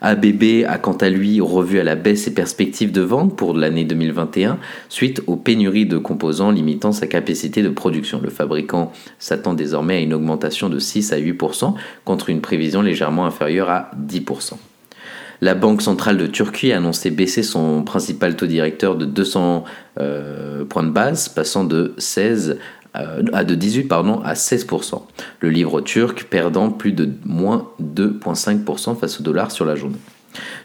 ABB 0.02 0.64
a 0.66 0.78
quant 0.78 0.96
à 0.96 1.08
lui 1.08 1.40
revu 1.40 1.78
à 1.78 1.84
la 1.84 1.94
baisse 1.94 2.24
ses 2.24 2.34
perspectives 2.34 2.92
de 2.92 3.02
vente 3.02 3.36
pour 3.36 3.54
l'année 3.54 3.84
2021 3.84 4.58
suite 4.88 5.22
aux 5.26 5.36
pénuries 5.36 5.86
de 5.86 5.98
composants 5.98 6.50
limitant 6.50 6.92
sa 6.92 7.06
capacité 7.06 7.62
de 7.62 7.68
production. 7.68 8.20
Le 8.22 8.30
fabricant 8.30 8.92
s'attend 9.18 9.54
désormais 9.54 9.96
à 9.96 10.00
une 10.00 10.14
augmentation 10.14 10.68
de 10.68 10.78
6 10.78 11.12
à 11.12 11.18
8% 11.18 11.74
contre 12.04 12.30
une 12.30 12.40
prévision 12.40 12.82
légèrement 12.82 13.26
inférieure 13.26 13.70
à 13.70 13.90
10%. 14.06 14.54
La 15.42 15.54
Banque 15.54 15.82
centrale 15.82 16.16
de 16.16 16.26
Turquie 16.26 16.72
a 16.72 16.78
annoncé 16.78 17.10
baisser 17.10 17.42
son 17.42 17.82
principal 17.82 18.36
taux 18.36 18.46
directeur 18.46 18.96
de 18.96 19.04
200 19.04 19.64
euh, 20.00 20.64
points 20.64 20.82
de 20.82 20.90
base, 20.90 21.28
passant 21.28 21.64
de 21.64 21.94
16 21.98 22.50
euh, 22.50 22.54
à 23.32 23.44
de 23.44 23.54
18 23.54 23.84
pardon, 23.84 24.20
à 24.24 24.34
16%. 24.34 25.02
Le 25.40 25.50
livre 25.50 25.80
turc 25.80 26.24
perdant 26.24 26.70
plus 26.70 26.92
de 26.92 27.08
moins 27.24 27.68
2,5% 27.82 28.96
face 28.96 29.20
au 29.20 29.22
dollar 29.22 29.50
sur 29.50 29.64
la 29.64 29.74
journée. 29.74 29.98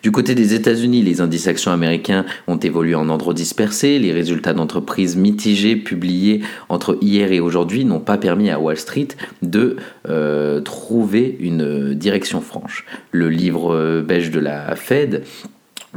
Du 0.03 0.11
côté 0.11 0.35
des 0.35 0.53
États-Unis, 0.53 1.01
les 1.01 1.21
indices 1.21 1.47
actions 1.47 1.71
américains 1.71 2.25
ont 2.47 2.57
évolué 2.57 2.95
en 2.95 3.09
ordre 3.09 3.33
dispersé. 3.33 3.99
Les 3.99 4.11
résultats 4.11 4.53
d'entreprises 4.53 5.15
mitigés 5.15 5.75
publiés 5.75 6.41
entre 6.69 6.97
hier 7.01 7.31
et 7.31 7.39
aujourd'hui 7.39 7.85
n'ont 7.85 7.99
pas 7.99 8.17
permis 8.17 8.49
à 8.49 8.59
Wall 8.59 8.77
Street 8.77 9.09
de 9.41 9.77
euh, 10.09 10.59
trouver 10.61 11.37
une 11.39 11.93
direction 11.93 12.41
franche. 12.41 12.85
Le 13.11 13.29
livre 13.29 13.73
euh, 13.73 14.01
belge 14.01 14.31
de 14.31 14.39
la 14.39 14.75
Fed 14.75 15.23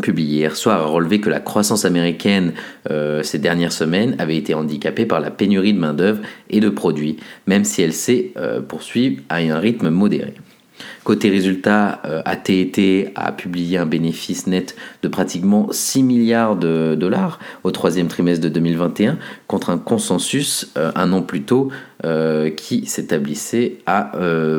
publié 0.02 0.40
hier 0.40 0.56
soir, 0.56 0.80
a 0.80 0.86
relevé 0.86 1.20
que 1.20 1.30
la 1.30 1.40
croissance 1.40 1.84
américaine 1.84 2.52
euh, 2.90 3.22
ces 3.22 3.38
dernières 3.38 3.72
semaines 3.72 4.16
avait 4.18 4.36
été 4.36 4.54
handicapée 4.54 5.06
par 5.06 5.20
la 5.20 5.30
pénurie 5.30 5.72
de 5.72 5.78
main-d'œuvre 5.78 6.20
et 6.50 6.60
de 6.60 6.68
produits, 6.68 7.18
même 7.46 7.64
si 7.64 7.82
elle 7.82 7.92
s'est 7.92 8.32
euh, 8.36 8.60
poursuivie 8.60 9.20
à 9.28 9.36
un 9.36 9.58
rythme 9.58 9.90
modéré. 9.90 10.34
Côté 11.04 11.30
résultat, 11.30 12.00
euh, 12.04 12.22
AT&T 12.24 13.12
a 13.14 13.32
publié 13.32 13.78
un 13.78 13.86
bénéfice 13.86 14.46
net 14.46 14.76
de 15.02 15.08
pratiquement 15.08 15.68
6 15.70 16.02
milliards 16.02 16.56
de 16.56 16.94
dollars 16.94 17.38
au 17.62 17.70
troisième 17.70 18.08
trimestre 18.08 18.44
de 18.44 18.48
2021 18.48 19.18
contre 19.46 19.70
un 19.70 19.78
consensus 19.78 20.72
un 20.76 21.12
an 21.12 21.22
plus 21.22 21.42
tôt 21.42 21.70
qui 22.56 22.86
s'établissait 22.86 23.78
à 23.86 24.12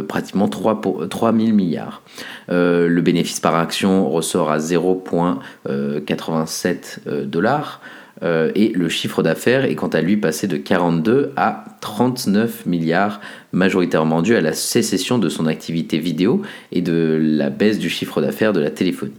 pratiquement 0.08 0.48
3, 0.48 0.82
pour, 0.82 1.08
3 1.08 1.34
000 1.34 1.50
milliards. 1.50 2.02
Euh, 2.50 2.88
le 2.88 3.02
bénéfice 3.02 3.40
par 3.40 3.56
action 3.56 4.08
ressort 4.10 4.52
à 4.52 4.60
0,87 4.60 7.00
euh, 7.08 7.26
dollars. 7.26 7.82
Euh, 8.24 8.52
et 8.56 8.70
le 8.70 8.90
chiffre 8.90 9.24
d'affaires 9.24 9.66
est 9.66 9.76
quant 9.76 9.88
à 9.88 10.02
lui 10.02 10.18
passé 10.18 10.48
de 10.48 10.58
42 10.58 11.32
à 11.36 11.66
39 11.82 12.66
milliards, 12.66 13.20
majoritairement 13.52 14.22
dû 14.22 14.36
à 14.36 14.42
la 14.42 14.54
sécession 14.54 15.18
de 15.18 15.30
son 15.30 15.48
activité 15.48 15.98
vidéo 16.00 16.42
et 16.72 16.82
de 16.82 17.20
la 17.22 17.50
baisse 17.50 17.80
du 17.80 17.90
chiffre 17.90 18.22
d'affaires 18.22 18.54
de 18.54 18.62
la 18.62 18.72
téléphonie. 18.72 19.14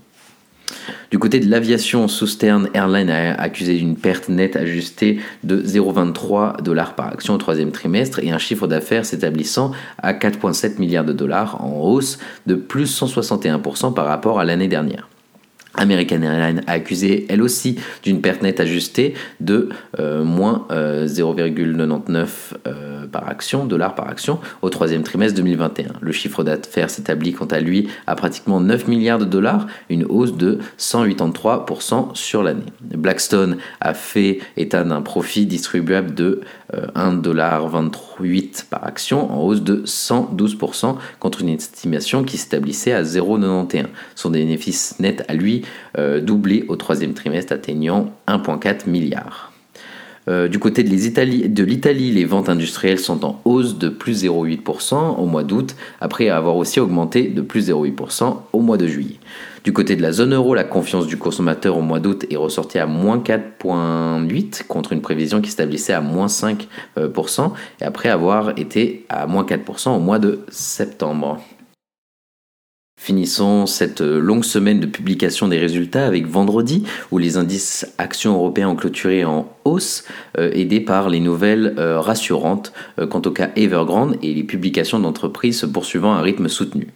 Du 1.10 1.18
côté 1.18 1.38
de 1.38 1.48
l'aviation, 1.48 2.08
Southern 2.08 2.68
Airlines 2.74 3.10
a 3.10 3.34
accusé 3.40 3.74
d'une 3.74 3.96
perte 3.96 4.28
nette 4.28 4.56
ajustée 4.56 5.20
de 5.44 5.62
0,23 5.62 6.62
dollars 6.62 6.94
par 6.94 7.08
action 7.08 7.34
au 7.34 7.38
troisième 7.38 7.70
trimestre 7.70 8.18
et 8.20 8.30
un 8.30 8.38
chiffre 8.38 8.66
d'affaires 8.66 9.04
s'établissant 9.04 9.70
à 10.02 10.12
4,7 10.12 10.78
milliards 10.78 11.04
de 11.04 11.12
dollars 11.12 11.62
en 11.62 11.80
hausse 11.80 12.18
de 12.46 12.54
plus 12.54 13.00
161% 13.00 13.94
par 13.94 14.06
rapport 14.06 14.40
à 14.40 14.44
l'année 14.44 14.68
dernière. 14.68 15.08
American 15.76 16.22
Airlines 16.22 16.62
a 16.66 16.72
accusé 16.72 17.26
elle 17.28 17.42
aussi 17.42 17.78
d'une 18.02 18.20
perte 18.20 18.42
nette 18.42 18.60
ajustée 18.60 19.14
de 19.40 19.68
euh, 19.98 20.24
moins 20.24 20.66
0,99 20.70 22.14
euh, 22.14 22.26
euh, 22.66 22.95
action, 23.28 23.64
dollars 23.64 23.94
par 23.94 24.08
action 24.08 24.38
au 24.62 24.70
troisième 24.70 25.02
trimestre 25.02 25.36
2021. 25.36 25.94
Le 26.00 26.12
chiffre 26.12 26.44
d'affaires 26.44 26.90
s'établit 26.90 27.32
quant 27.32 27.46
à 27.46 27.60
lui 27.60 27.88
à 28.06 28.16
pratiquement 28.16 28.60
9 28.60 28.88
milliards 28.88 29.18
de 29.18 29.24
dollars, 29.24 29.66
une 29.88 30.04
hausse 30.04 30.34
de 30.34 30.58
183% 30.78 32.14
sur 32.14 32.42
l'année. 32.42 32.62
Blackstone 32.80 33.58
a 33.80 33.94
fait 33.94 34.40
état 34.56 34.84
d'un 34.84 35.02
profit 35.02 35.46
distribuable 35.46 36.14
de 36.14 36.40
1,28$ 36.72 38.64
par 38.68 38.84
action 38.84 39.30
en 39.32 39.42
hausse 39.42 39.62
de 39.62 39.82
112% 39.84 40.96
contre 41.20 41.42
une 41.42 41.50
estimation 41.50 42.24
qui 42.24 42.38
s'établissait 42.38 42.92
à 42.92 43.02
0,91. 43.02 43.86
Son 44.14 44.30
bénéfice 44.30 44.98
net 45.00 45.24
à 45.28 45.34
lui 45.34 45.62
euh, 45.98 46.20
doublé 46.20 46.64
au 46.68 46.76
troisième 46.76 47.14
trimestre, 47.14 47.52
atteignant 47.52 48.10
1,4 48.28 48.88
milliard. 48.88 49.45
Euh, 50.28 50.48
du 50.48 50.58
côté 50.58 50.82
de 50.82 50.90
l'Italie, 51.64 52.10
les 52.10 52.24
ventes 52.24 52.48
industrielles 52.48 52.98
sont 52.98 53.24
en 53.24 53.40
hausse 53.44 53.78
de 53.78 53.88
plus 53.88 54.24
0,8% 54.24 55.18
au 55.18 55.26
mois 55.26 55.44
d'août, 55.44 55.76
après 56.00 56.28
avoir 56.28 56.56
aussi 56.56 56.80
augmenté 56.80 57.28
de 57.28 57.42
plus 57.42 57.70
0,8% 57.70 58.36
au 58.52 58.60
mois 58.60 58.76
de 58.76 58.86
juillet. 58.86 59.18
Du 59.62 59.72
côté 59.72 59.96
de 59.96 60.02
la 60.02 60.12
zone 60.12 60.34
euro, 60.34 60.54
la 60.54 60.64
confiance 60.64 61.06
du 61.06 61.16
consommateur 61.16 61.76
au 61.76 61.82
mois 61.82 62.00
d'août 62.00 62.24
est 62.30 62.36
ressortie 62.36 62.78
à 62.78 62.86
moins 62.86 63.18
4,8 63.18 64.66
contre 64.66 64.92
une 64.92 65.00
prévision 65.00 65.40
qui 65.40 65.50
s'établissait 65.50 65.92
à 65.92 66.00
moins 66.00 66.26
5%, 66.26 66.56
euh, 66.98 67.08
et 67.80 67.84
après 67.84 68.08
avoir 68.08 68.50
été 68.58 69.04
à 69.08 69.26
moins 69.26 69.44
4% 69.44 69.96
au 69.96 70.00
mois 70.00 70.18
de 70.18 70.40
septembre. 70.48 71.40
Finissons 72.98 73.66
cette 73.66 74.00
longue 74.00 74.44
semaine 74.44 74.80
de 74.80 74.86
publication 74.86 75.48
des 75.48 75.58
résultats 75.58 76.06
avec 76.06 76.26
vendredi 76.26 76.82
où 77.12 77.18
les 77.18 77.36
indices 77.36 77.86
actions 77.98 78.34
européens 78.34 78.70
ont 78.70 78.74
clôturé 78.74 79.24
en 79.24 79.52
hausse, 79.64 80.04
euh, 80.38 80.50
aidés 80.52 80.80
par 80.80 81.10
les 81.10 81.20
nouvelles 81.20 81.74
euh, 81.78 82.00
rassurantes 82.00 82.72
euh, 82.98 83.06
quant 83.06 83.20
au 83.20 83.30
cas 83.30 83.50
Evergrande 83.54 84.16
et 84.22 84.32
les 84.32 84.42
publications 84.44 84.98
d'entreprises 84.98 85.60
se 85.60 85.66
poursuivant 85.66 86.14
à 86.14 86.16
un 86.16 86.22
rythme 86.22 86.48
soutenu. 86.48 86.88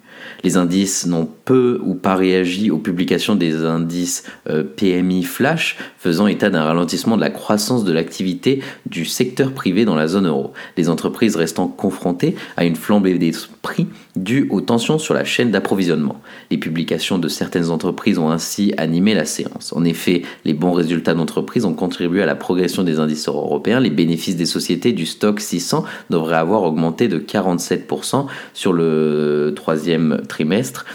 Les 0.42 0.56
indices 0.56 1.06
n'ont 1.06 1.28
peu 1.50 1.80
ou 1.84 1.94
pas 1.94 2.14
réagi 2.14 2.70
aux 2.70 2.78
publications 2.78 3.34
des 3.34 3.64
indices 3.64 4.22
euh, 4.48 4.62
PMI 4.62 5.24
flash, 5.24 5.78
faisant 5.98 6.28
état 6.28 6.48
d'un 6.48 6.62
ralentissement 6.62 7.16
de 7.16 7.20
la 7.20 7.30
croissance 7.30 7.82
de 7.82 7.92
l'activité 7.92 8.60
du 8.86 9.04
secteur 9.04 9.50
privé 9.50 9.84
dans 9.84 9.96
la 9.96 10.06
zone 10.06 10.28
euro. 10.28 10.52
Les 10.76 10.88
entreprises 10.88 11.34
restant 11.34 11.66
confrontées 11.66 12.36
à 12.56 12.64
une 12.64 12.76
flambée 12.76 13.18
des 13.18 13.32
prix 13.62 13.88
due 14.14 14.46
aux 14.50 14.60
tensions 14.60 15.00
sur 15.00 15.12
la 15.12 15.24
chaîne 15.24 15.50
d'approvisionnement. 15.50 16.20
Les 16.52 16.56
publications 16.56 17.18
de 17.18 17.26
certaines 17.26 17.70
entreprises 17.70 18.18
ont 18.18 18.30
ainsi 18.30 18.72
animé 18.76 19.14
la 19.14 19.24
séance. 19.24 19.72
En 19.72 19.82
effet, 19.84 20.22
les 20.44 20.54
bons 20.54 20.72
résultats 20.72 21.14
d'entreprises 21.14 21.64
ont 21.64 21.74
contribué 21.74 22.22
à 22.22 22.26
la 22.26 22.36
progression 22.36 22.84
des 22.84 23.00
indices 23.00 23.26
européens. 23.26 23.80
Les 23.80 23.90
bénéfices 23.90 24.36
des 24.36 24.46
sociétés 24.46 24.92
du 24.92 25.04
stock 25.04 25.40
600 25.40 25.84
devraient 26.10 26.36
avoir 26.36 26.62
augmenté 26.62 27.08
de 27.08 27.18
47% 27.18 28.26
sur 28.54 28.72
le 28.72 29.52
troisième 29.56 30.22
trimestre 30.28 30.86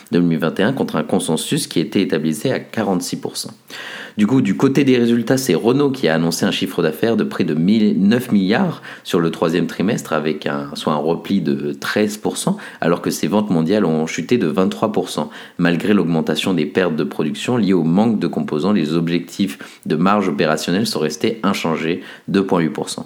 2021 0.45 0.73
contre 0.73 0.95
un 0.95 1.03
consensus 1.03 1.67
qui 1.67 1.79
était 1.79 2.01
établi 2.01 2.35
à 2.45 2.59
46%. 2.59 3.47
Du 4.17 4.27
coup, 4.27 4.41
du 4.41 4.55
côté 4.55 4.85
des 4.85 4.97
résultats, 4.97 5.37
c'est 5.37 5.55
Renault 5.55 5.91
qui 5.91 6.07
a 6.07 6.15
annoncé 6.15 6.45
un 6.45 6.51
chiffre 6.51 6.81
d'affaires 6.81 7.17
de 7.17 7.25
près 7.25 7.43
de 7.43 7.53
9 7.53 8.31
milliards 8.31 8.81
sur 9.03 9.19
le 9.19 9.29
troisième 9.29 9.67
trimestre, 9.67 10.13
avec 10.13 10.45
un, 10.45 10.69
soit 10.73 10.93
un 10.93 10.97
repli 10.97 11.41
de 11.41 11.73
13%, 11.73 12.55
alors 12.79 13.01
que 13.01 13.09
ses 13.09 13.27
ventes 13.27 13.49
mondiales 13.49 13.83
ont 13.83 14.07
chuté 14.07 14.37
de 14.37 14.49
23%. 14.49 15.27
Malgré 15.57 15.93
l'augmentation 15.93 16.53
des 16.53 16.65
pertes 16.65 16.95
de 16.95 17.03
production 17.03 17.57
liées 17.57 17.73
au 17.73 17.83
manque 17.83 18.19
de 18.19 18.27
composants, 18.27 18.71
les 18.71 18.93
objectifs 18.93 19.81
de 19.85 19.95
marge 19.97 20.29
opérationnelle 20.29 20.87
sont 20.87 20.99
restés 20.99 21.39
inchangés, 21.43 22.01
2,8%. 22.31 23.03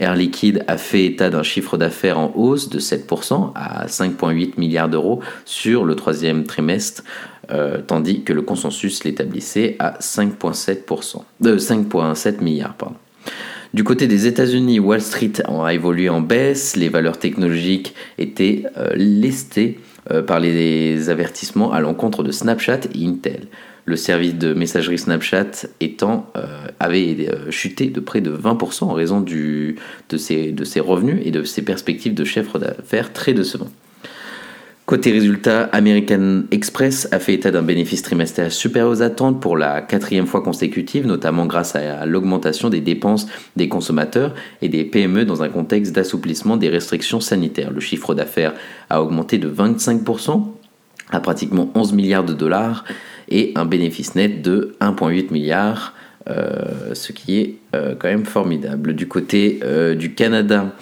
Air 0.00 0.14
Liquide 0.14 0.64
a 0.68 0.76
fait 0.76 1.04
état 1.04 1.30
d'un 1.30 1.42
chiffre 1.42 1.76
d'affaires 1.76 2.18
en 2.18 2.32
hausse 2.34 2.68
de 2.68 2.78
7% 2.78 3.52
à 3.54 3.86
5,8 3.86 4.52
milliards 4.56 4.88
d'euros 4.88 5.20
sur 5.44 5.84
le 5.84 5.94
troisième 5.96 6.44
trimestre, 6.44 7.02
euh, 7.50 7.80
tandis 7.86 8.22
que 8.22 8.32
le 8.32 8.42
consensus 8.42 9.04
l'établissait 9.04 9.76
à 9.78 9.98
5,7%, 10.00 11.22
de 11.40 11.58
5,7 11.58 12.42
milliards. 12.42 12.76
Du 13.74 13.84
côté 13.84 14.06
des 14.06 14.26
États-Unis, 14.26 14.80
Wall 14.80 15.00
Street 15.00 15.32
a 15.44 15.74
évolué 15.74 16.08
en 16.08 16.20
baisse, 16.20 16.76
les 16.76 16.88
valeurs 16.88 17.18
technologiques 17.18 17.94
étaient 18.16 18.64
euh, 18.76 18.92
lestées 18.94 19.78
euh, 20.10 20.22
par 20.22 20.40
les 20.40 21.10
avertissements 21.10 21.72
à 21.72 21.80
l'encontre 21.80 22.22
de 22.22 22.32
Snapchat 22.32 22.80
et 22.94 23.06
Intel. 23.06 23.48
Le 23.88 23.96
service 23.96 24.34
de 24.34 24.52
messagerie 24.52 24.98
Snapchat 24.98 25.66
euh, 25.82 26.46
avait 26.78 27.30
chuté 27.48 27.86
de 27.86 28.00
près 28.00 28.20
de 28.20 28.30
20% 28.30 28.84
en 28.84 28.92
raison 28.92 29.22
de, 29.22 29.76
ses, 30.18 30.52
de 30.52 30.64
ses 30.64 30.80
revenus 30.80 31.22
et 31.24 31.30
de 31.30 31.42
ses 31.42 31.62
perspectives 31.62 32.12
de 32.12 32.22
chiffre 32.22 32.58
d'affaires 32.58 33.14
très 33.14 33.32
décevants. 33.32 33.70
Côté 34.84 35.10
résultat, 35.10 35.70
American 35.72 36.42
Express 36.50 37.08
a 37.12 37.18
fait 37.18 37.32
état 37.32 37.50
d'un 37.50 37.62
bénéfice 37.62 38.02
trimestriel 38.02 38.52
supérieur 38.52 38.90
aux 38.90 39.00
attentes 39.00 39.40
pour 39.40 39.56
la 39.56 39.80
quatrième 39.80 40.26
fois 40.26 40.42
consécutive, 40.42 41.06
notamment 41.06 41.46
grâce 41.46 41.74
à 41.74 42.04
l'augmentation 42.04 42.68
des 42.68 42.82
dépenses 42.82 43.26
des 43.56 43.68
consommateurs 43.68 44.34
et 44.60 44.68
des 44.68 44.84
PME 44.84 45.24
dans 45.24 45.42
un 45.42 45.48
contexte 45.48 45.94
d'assouplissement 45.94 46.58
des 46.58 46.68
restrictions 46.68 47.20
sanitaires. 47.20 47.70
Le 47.70 47.80
chiffre 47.80 48.14
d'affaires 48.14 48.52
a 48.90 49.02
augmenté 49.02 49.38
de 49.38 49.50
25% 49.50 50.57
à 51.10 51.20
pratiquement 51.20 51.70
11 51.74 51.92
milliards 51.92 52.24
de 52.24 52.32
dollars 52.32 52.84
et 53.28 53.52
un 53.56 53.64
bénéfice 53.64 54.14
net 54.14 54.42
de 54.42 54.76
1,8 54.80 55.32
milliard 55.32 55.94
euh, 56.28 56.92
ce 56.92 57.12
qui 57.12 57.38
est 57.38 57.54
euh, 57.74 57.94
quand 57.98 58.08
même 58.08 58.26
formidable. 58.26 58.94
Du 58.94 59.08
côté 59.08 59.60
euh, 59.62 59.94
du 59.94 60.14
Canada, 60.14 60.74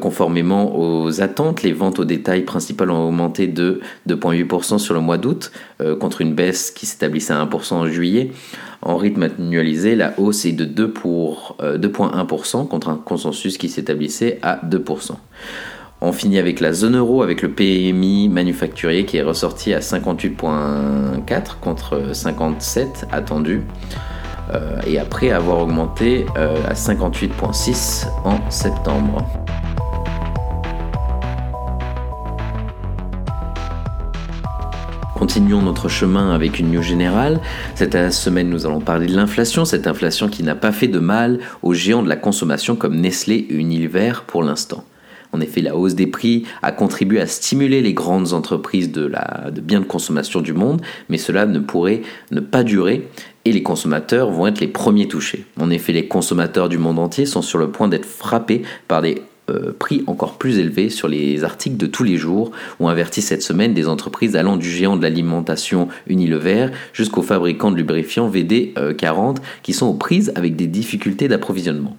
conformément 0.00 0.76
aux 0.76 1.20
attentes, 1.20 1.62
les 1.62 1.72
ventes 1.72 2.00
au 2.00 2.04
détail 2.04 2.42
principales 2.42 2.90
ont 2.90 3.06
augmenté 3.06 3.46
de 3.46 3.80
2,8% 4.08 4.78
sur 4.78 4.92
le 4.92 4.98
mois 4.98 5.18
d'août, 5.18 5.52
contre 6.00 6.20
une 6.20 6.34
baisse 6.34 6.72
qui 6.72 6.84
s'établissait 6.84 7.32
à 7.32 7.44
1% 7.44 7.74
en 7.74 7.86
juillet. 7.86 8.32
En 8.82 8.96
rythme 8.96 9.28
annualisé, 9.38 9.94
la 9.94 10.18
hausse 10.18 10.46
est 10.46 10.52
de 10.52 10.64
2,1% 10.64 12.66
contre 12.66 12.88
un 12.88 12.96
consensus 12.96 13.56
qui 13.56 13.68
s'établissait 13.68 14.40
à 14.42 14.58
2%. 14.66 15.12
On 16.00 16.12
finit 16.12 16.38
avec 16.38 16.60
la 16.60 16.72
zone 16.72 16.96
euro, 16.96 17.24
avec 17.24 17.42
le 17.42 17.50
PMI 17.50 18.28
manufacturier 18.28 19.04
qui 19.04 19.16
est 19.16 19.22
ressorti 19.22 19.74
à 19.74 19.80
58,4 19.80 21.58
contre 21.60 22.14
57 22.14 23.06
attendu. 23.10 23.62
Euh, 24.54 24.80
et 24.86 25.00
après 25.00 25.32
avoir 25.32 25.58
augmenté 25.58 26.24
euh, 26.36 26.56
à 26.68 26.74
58,6 26.74 28.06
en 28.24 28.48
septembre. 28.48 29.26
Continuons 35.16 35.62
notre 35.62 35.88
chemin 35.88 36.32
avec 36.32 36.60
une 36.60 36.70
news 36.70 36.80
générale. 36.80 37.40
Cette 37.74 38.12
semaine, 38.12 38.48
nous 38.48 38.66
allons 38.66 38.80
parler 38.80 39.08
de 39.08 39.16
l'inflation, 39.16 39.64
cette 39.64 39.88
inflation 39.88 40.28
qui 40.28 40.44
n'a 40.44 40.54
pas 40.54 40.70
fait 40.70 40.86
de 40.86 41.00
mal 41.00 41.40
aux 41.62 41.74
géants 41.74 42.04
de 42.04 42.08
la 42.08 42.14
consommation 42.14 42.76
comme 42.76 43.00
Nestlé 43.00 43.48
et 43.50 43.54
Unilever 43.54 44.12
pour 44.28 44.44
l'instant. 44.44 44.84
En 45.32 45.40
effet, 45.40 45.60
la 45.60 45.76
hausse 45.76 45.94
des 45.94 46.06
prix 46.06 46.44
a 46.62 46.72
contribué 46.72 47.20
à 47.20 47.26
stimuler 47.26 47.80
les 47.82 47.94
grandes 47.94 48.32
entreprises 48.32 48.90
de, 48.92 49.12
biens 49.62 49.80
de 49.80 49.84
consommation 49.84 50.40
du 50.40 50.52
monde, 50.52 50.80
mais 51.08 51.18
cela 51.18 51.46
ne 51.46 51.58
pourrait 51.58 52.02
ne 52.30 52.40
pas 52.40 52.62
durer 52.62 53.08
et 53.44 53.52
les 53.52 53.62
consommateurs 53.62 54.30
vont 54.30 54.46
être 54.46 54.60
les 54.60 54.68
premiers 54.68 55.08
touchés. 55.08 55.44
En 55.58 55.70
effet, 55.70 55.92
les 55.92 56.06
consommateurs 56.06 56.68
du 56.68 56.78
monde 56.78 56.98
entier 56.98 57.24
sont 57.26 57.42
sur 57.42 57.58
le 57.58 57.70
point 57.70 57.88
d'être 57.88 58.06
frappés 58.06 58.62
par 58.88 59.02
des 59.02 59.22
euh, 59.50 59.72
prix 59.78 60.04
encore 60.06 60.36
plus 60.36 60.58
élevés 60.58 60.90
sur 60.90 61.08
les 61.08 61.42
articles 61.42 61.78
de 61.78 61.86
tous 61.86 62.04
les 62.04 62.18
jours, 62.18 62.50
ont 62.80 62.88
averti 62.88 63.22
cette 63.22 63.42
semaine 63.42 63.72
des 63.72 63.88
entreprises 63.88 64.36
allant 64.36 64.58
du 64.58 64.68
géant 64.68 64.96
de 64.96 65.02
l'alimentation 65.02 65.88
Unilever 66.06 66.68
jusqu'aux 66.92 67.22
fabricants 67.22 67.70
de 67.70 67.76
lubrifiants 67.76 68.30
VD40 68.30 69.36
qui 69.62 69.72
sont 69.72 69.86
aux 69.86 69.94
prises 69.94 70.32
avec 70.34 70.56
des 70.56 70.66
difficultés 70.66 71.28
d'approvisionnement. 71.28 71.96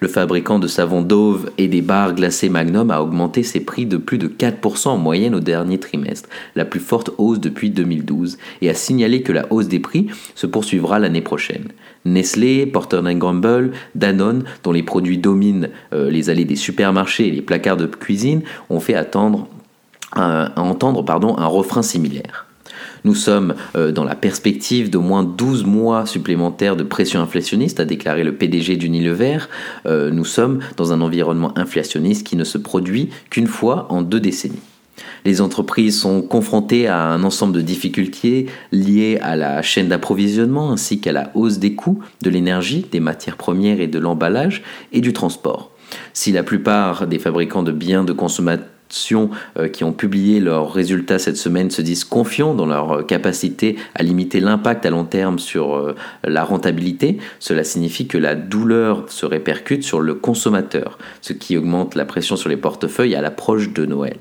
Le 0.00 0.08
fabricant 0.08 0.58
de 0.58 0.66
savon 0.66 1.02
Dove 1.02 1.50
et 1.58 1.68
des 1.68 1.82
barres 1.82 2.14
glacées 2.14 2.48
Magnum 2.48 2.90
a 2.90 3.02
augmenté 3.02 3.42
ses 3.42 3.60
prix 3.60 3.86
de 3.86 3.96
plus 3.96 4.18
de 4.18 4.28
4% 4.28 4.88
en 4.88 4.98
moyenne 4.98 5.34
au 5.34 5.40
dernier 5.40 5.78
trimestre, 5.78 6.28
la 6.56 6.64
plus 6.64 6.80
forte 6.80 7.10
hausse 7.18 7.40
depuis 7.40 7.70
2012, 7.70 8.38
et 8.60 8.70
a 8.70 8.74
signalé 8.74 9.22
que 9.22 9.32
la 9.32 9.46
hausse 9.50 9.68
des 9.68 9.80
prix 9.80 10.08
se 10.34 10.46
poursuivra 10.46 10.98
l'année 10.98 11.20
prochaine. 11.20 11.68
Nestlé, 12.04 12.66
Porter 12.66 13.00
Gamble, 13.14 13.72
Danone, 13.94 14.44
dont 14.64 14.72
les 14.72 14.82
produits 14.82 15.18
dominent 15.18 15.68
euh, 15.92 16.10
les 16.10 16.30
allées 16.30 16.44
des 16.44 16.56
supermarchés 16.56 17.28
et 17.28 17.30
les 17.30 17.42
placards 17.42 17.76
de 17.76 17.86
cuisine, 17.86 18.42
ont 18.70 18.80
fait 18.80 18.94
attendre, 18.94 19.48
entendre 20.14 21.04
un 21.38 21.46
refrain 21.46 21.82
similaire. 21.82 22.46
Nous 23.04 23.14
sommes 23.14 23.54
euh, 23.74 23.90
dans 23.90 24.04
la 24.04 24.14
perspective 24.14 24.90
d'au 24.90 25.00
moins 25.00 25.24
12 25.24 25.64
mois 25.64 26.06
supplémentaires 26.06 26.76
de 26.76 26.84
pression 26.84 27.20
inflationniste, 27.20 27.80
a 27.80 27.84
déclaré 27.84 28.22
le 28.22 28.34
PDG 28.34 28.76
d'Unilever. 28.76 29.38
Euh, 29.86 30.10
nous 30.10 30.24
sommes 30.24 30.60
dans 30.76 30.92
un 30.92 31.00
environnement 31.00 31.56
inflationniste 31.58 32.26
qui 32.26 32.36
ne 32.36 32.44
se 32.44 32.58
produit 32.58 33.10
qu'une 33.30 33.48
fois 33.48 33.86
en 33.90 34.02
deux 34.02 34.20
décennies. 34.20 34.60
Les 35.24 35.40
entreprises 35.40 35.98
sont 35.98 36.22
confrontées 36.22 36.86
à 36.86 37.00
un 37.02 37.24
ensemble 37.24 37.54
de 37.54 37.60
difficultés 37.60 38.46
liées 38.72 39.18
à 39.22 39.36
la 39.36 39.62
chaîne 39.62 39.88
d'approvisionnement 39.88 40.70
ainsi 40.70 41.00
qu'à 41.00 41.12
la 41.12 41.30
hausse 41.34 41.58
des 41.58 41.74
coûts 41.74 42.00
de 42.22 42.30
l'énergie, 42.30 42.86
des 42.90 43.00
matières 43.00 43.36
premières 43.36 43.80
et 43.80 43.86
de 43.86 43.98
l'emballage 43.98 44.62
et 44.92 45.00
du 45.00 45.12
transport. 45.12 45.70
Si 46.12 46.32
la 46.32 46.42
plupart 46.42 47.06
des 47.06 47.18
fabricants 47.18 47.62
de 47.62 47.72
biens 47.72 48.04
de 48.04 48.12
consommation 48.12 48.64
euh, 48.64 48.71
qui 49.72 49.84
ont 49.84 49.92
publié 49.92 50.40
leurs 50.40 50.72
résultats 50.72 51.18
cette 51.18 51.36
semaine 51.36 51.70
se 51.70 51.82
disent 51.82 52.04
confiants 52.04 52.54
dans 52.54 52.66
leur 52.66 52.92
euh, 52.92 53.02
capacité 53.02 53.76
à 53.94 54.02
limiter 54.02 54.40
l'impact 54.40 54.86
à 54.86 54.90
long 54.90 55.04
terme 55.04 55.38
sur 55.38 55.74
euh, 55.74 55.94
la 56.24 56.44
rentabilité, 56.44 57.18
cela 57.38 57.64
signifie 57.64 58.06
que 58.06 58.18
la 58.18 58.34
douleur 58.34 59.04
se 59.08 59.26
répercute 59.26 59.82
sur 59.82 60.00
le 60.00 60.14
consommateur, 60.14 60.98
ce 61.20 61.32
qui 61.32 61.56
augmente 61.56 61.94
la 61.94 62.04
pression 62.04 62.36
sur 62.36 62.48
les 62.48 62.56
portefeuilles 62.56 63.14
à 63.14 63.20
l'approche 63.20 63.72
de 63.72 63.86
Noël. 63.86 64.18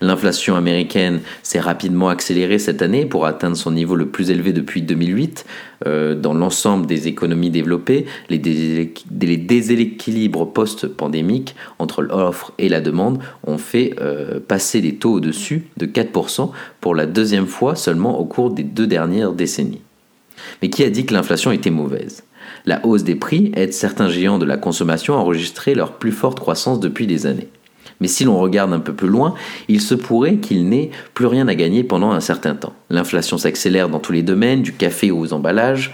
L'inflation 0.00 0.56
américaine 0.56 1.20
s'est 1.42 1.60
rapidement 1.60 2.08
accélérée 2.08 2.58
cette 2.58 2.82
année 2.82 3.06
pour 3.06 3.26
atteindre 3.26 3.56
son 3.56 3.70
niveau 3.70 3.96
le 3.96 4.06
plus 4.06 4.30
élevé 4.30 4.52
depuis 4.52 4.82
2008. 4.82 5.46
Euh, 5.86 6.14
dans 6.14 6.34
l'ensemble 6.34 6.86
des 6.86 7.08
économies 7.08 7.50
développées, 7.50 8.06
les, 8.30 8.38
déséquilibres 8.38 10.52
post-pandémiques 10.52 11.54
entre 11.78 12.02
l'offre 12.02 12.52
et 12.58 12.68
la 12.68 12.80
demande 12.80 13.18
ont 13.46 13.58
fait 13.58 13.94
euh, 14.00 14.40
passer 14.40 14.80
les 14.80 14.96
taux 14.96 15.14
au-dessus 15.14 15.66
de 15.76 15.86
4% 15.86 16.50
pour 16.80 16.94
la 16.94 17.06
deuxième 17.06 17.46
fois 17.46 17.74
seulement 17.74 18.18
au 18.18 18.24
cours 18.24 18.50
des 18.50 18.62
deux 18.62 18.86
dernières 18.86 19.32
décennies. 19.32 19.82
Mais 20.62 20.70
qui 20.70 20.84
a 20.84 20.90
dit 20.90 21.06
que 21.06 21.14
l'inflation 21.14 21.52
était 21.52 21.70
mauvaise? 21.70 22.24
La 22.66 22.84
hausse 22.86 23.04
des 23.04 23.14
prix 23.14 23.52
aide 23.54 23.72
certains 23.72 24.08
géants 24.08 24.38
de 24.38 24.46
la 24.46 24.56
consommation 24.56 25.14
à 25.14 25.18
enregistrer 25.18 25.74
leur 25.74 25.92
plus 25.92 26.12
forte 26.12 26.40
croissance 26.40 26.80
depuis 26.80 27.06
des 27.06 27.26
années. 27.26 27.48
Mais 28.00 28.08
si 28.08 28.24
l'on 28.24 28.38
regarde 28.38 28.72
un 28.72 28.80
peu 28.80 28.92
plus 28.92 29.08
loin, 29.08 29.34
il 29.68 29.80
se 29.80 29.94
pourrait 29.94 30.36
qu'il 30.36 30.68
n'ait 30.68 30.90
plus 31.14 31.26
rien 31.26 31.48
à 31.48 31.54
gagner 31.54 31.84
pendant 31.84 32.10
un 32.10 32.20
certain 32.20 32.54
temps. 32.54 32.74
L'inflation 32.90 33.38
s'accélère 33.38 33.88
dans 33.88 34.00
tous 34.00 34.12
les 34.12 34.22
domaines, 34.22 34.62
du 34.62 34.72
café 34.72 35.10
aux 35.10 35.32
emballages. 35.32 35.92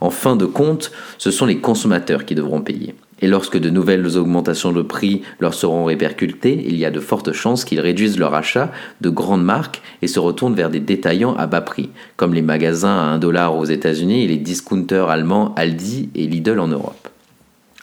En 0.00 0.10
fin 0.10 0.36
de 0.36 0.46
compte, 0.46 0.92
ce 1.18 1.30
sont 1.30 1.46
les 1.46 1.58
consommateurs 1.58 2.24
qui 2.24 2.34
devront 2.34 2.60
payer. 2.60 2.94
Et 3.22 3.26
lorsque 3.26 3.58
de 3.58 3.70
nouvelles 3.70 4.18
augmentations 4.18 4.72
de 4.72 4.82
prix 4.82 5.22
leur 5.38 5.54
seront 5.54 5.84
répercutées, 5.84 6.62
il 6.66 6.76
y 6.76 6.84
a 6.84 6.90
de 6.90 7.00
fortes 7.00 7.32
chances 7.32 7.64
qu'ils 7.64 7.80
réduisent 7.80 8.18
leur 8.18 8.34
achat 8.34 8.70
de 9.00 9.08
grandes 9.08 9.44
marques 9.44 9.80
et 10.02 10.08
se 10.08 10.18
retournent 10.18 10.54
vers 10.54 10.68
des 10.68 10.80
détaillants 10.80 11.34
à 11.36 11.46
bas 11.46 11.60
prix, 11.60 11.90
comme 12.16 12.34
les 12.34 12.42
magasins 12.42 12.94
à 12.94 13.14
1 13.14 13.18
dollar 13.18 13.56
aux 13.56 13.64
États-Unis 13.64 14.24
et 14.24 14.26
les 14.26 14.36
discounters 14.36 15.08
allemands 15.08 15.54
Aldi 15.56 16.10
et 16.14 16.26
Lidl 16.26 16.58
en 16.58 16.68
Europe. 16.68 17.03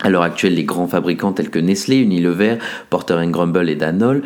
À 0.04 0.10
l'heure 0.10 0.24
actuelle, 0.24 0.56
les 0.56 0.64
grands 0.64 0.88
fabricants 0.88 1.32
tels 1.32 1.52
que 1.52 1.60
Nestlé, 1.60 1.98
Unilever, 1.98 2.58
Porter 2.90 3.20
Grumble 3.28 3.70
et 3.70 3.76
Danone 3.76 4.24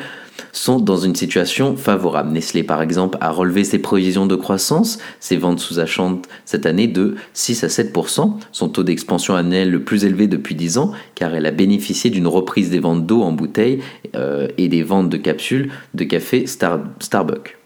sont 0.54 0.80
dans 0.80 0.96
une 0.96 1.16
situation 1.16 1.76
favorable. 1.76 2.32
Nestlé, 2.32 2.64
par 2.64 2.82
exemple, 2.82 3.18
a 3.20 3.30
relevé 3.30 3.66
ses 3.66 3.80
prévisions 3.80 4.26
de 4.26 4.36
croissance. 4.36 5.00
Ses 5.20 5.36
ventes 5.36 5.60
sous-achantent 5.60 6.28
cette 6.46 6.66
année 6.66 6.88
de 6.88 7.16
6 7.34 7.66
à 7.66 7.68
7% 7.68 8.36
son 8.54 8.70
taux 8.70 8.84
d'expansion 8.84 9.36
annuel 9.36 9.70
le 9.70 9.84
plus 9.84 10.06
élevé 10.06 10.28
depuis 10.28 10.56
10 10.56 10.78
ans, 10.78 10.92
car 11.14 11.36
elle 11.36 11.46
a 11.46 11.52
bénéficié 11.52 12.10
d'une 12.10 12.28
reprise 12.28 12.70
des 12.70 12.80
ventes 12.80 13.06
d'eau 13.06 13.22
en 13.22 13.34
bouteille 13.34 13.82
euh, 14.16 14.48
et 14.58 14.70
des 14.70 14.84
ventes 14.84 15.10
de 15.10 15.18
capsules 15.18 15.72
de 15.94 16.04
café 16.06 16.46
Starbucks. 16.48 17.58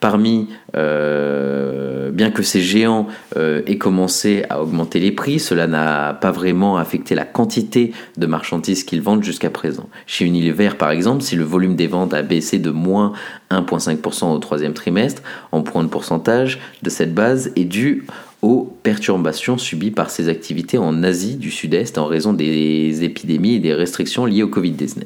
Parmi, 0.00 0.48
euh, 0.76 2.10
bien 2.10 2.30
que 2.30 2.42
ces 2.42 2.60
géants 2.60 3.06
euh, 3.36 3.62
aient 3.66 3.78
commencé 3.78 4.44
à 4.50 4.62
augmenter 4.62 5.00
les 5.00 5.10
prix, 5.10 5.38
cela 5.38 5.66
n'a 5.66 6.12
pas 6.12 6.30
vraiment 6.30 6.76
affecté 6.76 7.14
la 7.14 7.24
quantité 7.24 7.92
de 8.18 8.26
marchandises 8.26 8.84
qu'ils 8.84 9.00
vendent 9.00 9.24
jusqu'à 9.24 9.48
présent. 9.48 9.88
Chez 10.06 10.26
Unilever, 10.26 10.70
par 10.78 10.90
exemple, 10.90 11.22
si 11.22 11.34
le 11.34 11.44
volume 11.44 11.76
des 11.76 11.86
ventes 11.86 12.12
a 12.12 12.22
baissé 12.22 12.58
de 12.58 12.70
moins 12.70 13.14
1,5% 13.50 14.34
au 14.34 14.38
troisième 14.38 14.74
trimestre, 14.74 15.22
en 15.50 15.62
point 15.62 15.82
de 15.82 15.88
pourcentage 15.88 16.60
de 16.82 16.90
cette 16.90 17.14
base 17.14 17.52
est 17.56 17.64
dû 17.64 18.06
aux 18.42 18.76
perturbations 18.82 19.56
subies 19.56 19.90
par 19.90 20.10
ses 20.10 20.28
activités 20.28 20.78
en 20.78 21.02
Asie 21.02 21.36
du 21.36 21.50
Sud-Est 21.50 21.96
en 21.96 22.06
raison 22.06 22.34
des 22.34 23.02
épidémies 23.02 23.54
et 23.54 23.60
des 23.60 23.72
restrictions 23.74 24.26
liées 24.26 24.42
au 24.42 24.48
Covid-19. 24.48 25.04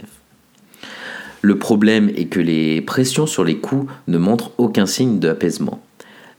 Le 1.42 1.58
problème 1.58 2.10
est 2.16 2.26
que 2.26 2.40
les 2.40 2.80
pressions 2.82 3.26
sur 3.26 3.44
les 3.44 3.56
coûts 3.56 3.86
ne 4.08 4.18
montrent 4.18 4.52
aucun 4.58 4.86
signe 4.86 5.18
d'apaisement. 5.18 5.80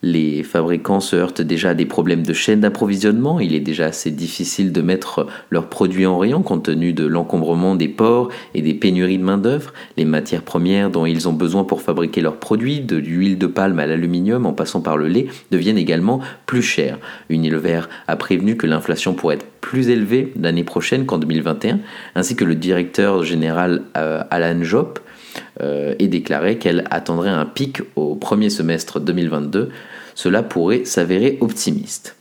Les 0.03 0.41
fabricants 0.41 0.99
se 0.99 1.15
heurtent 1.15 1.43
déjà 1.43 1.69
à 1.69 1.73
des 1.75 1.85
problèmes 1.85 2.25
de 2.25 2.33
chaîne 2.33 2.61
d'approvisionnement. 2.61 3.39
Il 3.39 3.53
est 3.53 3.59
déjà 3.59 3.85
assez 3.85 4.09
difficile 4.09 4.71
de 4.71 4.81
mettre 4.81 5.27
leurs 5.51 5.67
produits 5.67 6.07
en 6.07 6.17
rayon 6.17 6.41
compte 6.41 6.63
tenu 6.63 6.91
de 6.91 7.05
l'encombrement 7.05 7.75
des 7.75 7.87
ports 7.87 8.29
et 8.55 8.63
des 8.63 8.73
pénuries 8.73 9.19
de 9.19 9.23
main-d'œuvre. 9.23 9.73
Les 9.97 10.05
matières 10.05 10.41
premières 10.41 10.89
dont 10.89 11.05
ils 11.05 11.29
ont 11.29 11.33
besoin 11.33 11.65
pour 11.65 11.83
fabriquer 11.83 12.21
leurs 12.21 12.37
produits, 12.37 12.79
de 12.79 12.95
l'huile 12.95 13.37
de 13.37 13.45
palme 13.45 13.77
à 13.77 13.85
l'aluminium 13.85 14.47
en 14.47 14.53
passant 14.53 14.81
par 14.81 14.97
le 14.97 15.07
lait, 15.07 15.27
deviennent 15.51 15.77
également 15.77 16.19
plus 16.47 16.63
chères. 16.63 16.97
Unilever 17.29 17.81
a 18.07 18.15
prévenu 18.15 18.57
que 18.57 18.65
l'inflation 18.65 19.13
pourrait 19.13 19.35
être 19.35 19.45
plus 19.61 19.89
élevée 19.89 20.33
l'année 20.35 20.63
prochaine 20.63 21.05
qu'en 21.05 21.19
2021, 21.19 21.79
ainsi 22.15 22.35
que 22.35 22.43
le 22.43 22.55
directeur 22.55 23.23
général 23.23 23.83
euh, 23.95 24.23
Alan 24.31 24.61
euh, 25.61 25.95
et 25.99 26.07
déclaré 26.07 26.57
qu'elle 26.57 26.85
attendrait 26.89 27.29
un 27.29 27.45
pic 27.45 27.81
au 27.95 28.15
premier 28.15 28.49
semestre 28.49 28.99
2022. 28.99 29.69
Cela 30.15 30.43
pourrait 30.43 30.85
s'avérer 30.85 31.37
optimiste. 31.41 32.15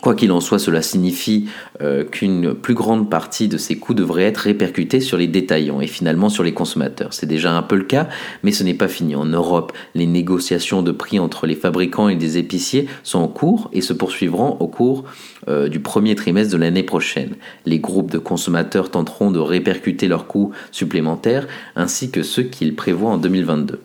Quoi 0.00 0.14
qu'il 0.14 0.30
en 0.30 0.40
soit, 0.40 0.60
cela 0.60 0.80
signifie 0.80 1.48
euh, 1.80 2.04
qu'une 2.04 2.54
plus 2.54 2.74
grande 2.74 3.10
partie 3.10 3.48
de 3.48 3.58
ces 3.58 3.76
coûts 3.76 3.94
devrait 3.94 4.24
être 4.24 4.38
répercutée 4.38 5.00
sur 5.00 5.16
les 5.16 5.26
détaillants 5.26 5.80
et 5.80 5.88
finalement 5.88 6.28
sur 6.28 6.44
les 6.44 6.54
consommateurs. 6.54 7.12
C'est 7.12 7.26
déjà 7.26 7.52
un 7.52 7.62
peu 7.62 7.74
le 7.74 7.84
cas, 7.84 8.08
mais 8.44 8.52
ce 8.52 8.62
n'est 8.62 8.74
pas 8.74 8.86
fini. 8.86 9.16
En 9.16 9.24
Europe, 9.24 9.72
les 9.94 10.06
négociations 10.06 10.82
de 10.82 10.92
prix 10.92 11.18
entre 11.18 11.46
les 11.46 11.56
fabricants 11.56 12.08
et 12.08 12.14
les 12.14 12.38
épiciers 12.38 12.86
sont 13.02 13.18
en 13.18 13.28
cours 13.28 13.70
et 13.72 13.80
se 13.80 13.92
poursuivront 13.92 14.56
au 14.60 14.68
cours 14.68 15.04
euh, 15.48 15.68
du 15.68 15.80
premier 15.80 16.14
trimestre 16.14 16.52
de 16.52 16.58
l'année 16.58 16.84
prochaine. 16.84 17.34
Les 17.66 17.80
groupes 17.80 18.12
de 18.12 18.18
consommateurs 18.18 18.90
tenteront 18.90 19.32
de 19.32 19.40
répercuter 19.40 20.06
leurs 20.06 20.28
coûts 20.28 20.52
supplémentaires 20.70 21.48
ainsi 21.74 22.10
que 22.10 22.22
ceux 22.22 22.44
qu'ils 22.44 22.76
prévoient 22.76 23.10
en 23.10 23.18
2022. 23.18 23.80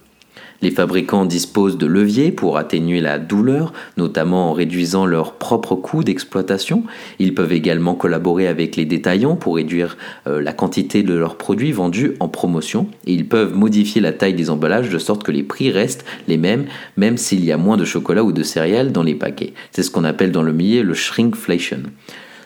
Les 0.64 0.72
fabricants 0.72 1.26
disposent 1.26 1.78
de 1.78 1.86
leviers 1.86 2.32
pour 2.32 2.58
atténuer 2.58 3.02
la 3.02 3.20
douleur, 3.20 3.74
notamment 3.98 4.50
en 4.50 4.54
réduisant 4.54 5.06
leurs 5.06 5.34
propres 5.34 5.76
coûts 5.76 6.06
d'exploitation. 6.06 6.84
Ils 7.20 7.36
peuvent 7.36 7.52
également 7.52 7.96
collaborer 7.96 8.48
avec 8.48 8.78
les 8.78 8.86
détaillants 8.86 9.36
pour 9.36 9.58
réduire 9.58 9.98
euh, 10.26 10.42
la 10.42 10.54
quantité 10.54 11.04
de 11.04 11.16
leurs 11.16 11.36
produits 11.36 11.74
vendus 11.74 12.14
en 12.22 12.30
promotion. 12.30 12.88
Et 13.06 13.14
ils 13.14 13.28
peuvent 13.28 13.54
modifier 13.54 14.00
la 14.00 14.14
taille 14.14 14.36
des 14.36 14.50
emballages 14.50 14.90
de 14.90 15.00
sorte 15.00 15.24
que 15.24 15.34
les 15.34 15.44
prix 15.44 15.70
restent 15.70 16.06
les 16.30 16.38
mêmes, 16.38 16.68
même 16.96 17.18
s'il 17.18 17.44
y 17.44 17.52
a 17.52 17.58
moins 17.58 17.76
de 17.76 17.84
chocolat 17.84 18.24
ou 18.24 18.32
de 18.32 18.44
céréales 18.44 18.94
dans 18.94 19.04
les 19.04 19.16
paquets. 19.16 19.52
C'est 19.74 19.84
ce 19.84 19.92
qu'on 19.92 20.06
appelle 20.06 20.32
dans 20.32 20.44
le 20.44 20.54
milieu 20.54 20.82
le 20.82 20.94
shrinkflation 20.94 21.84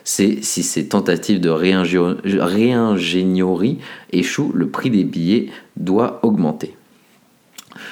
c'est 0.04 0.42
si 0.42 0.64
ces 0.64 0.88
tentatives 0.88 1.40
de 1.42 1.50
réingénierie 1.50 3.78
échouent, 4.14 4.52
le 4.56 4.70
prix 4.70 4.90
des 4.90 5.04
billets 5.04 5.50
doit 5.76 6.22
augmenter. 6.24 6.77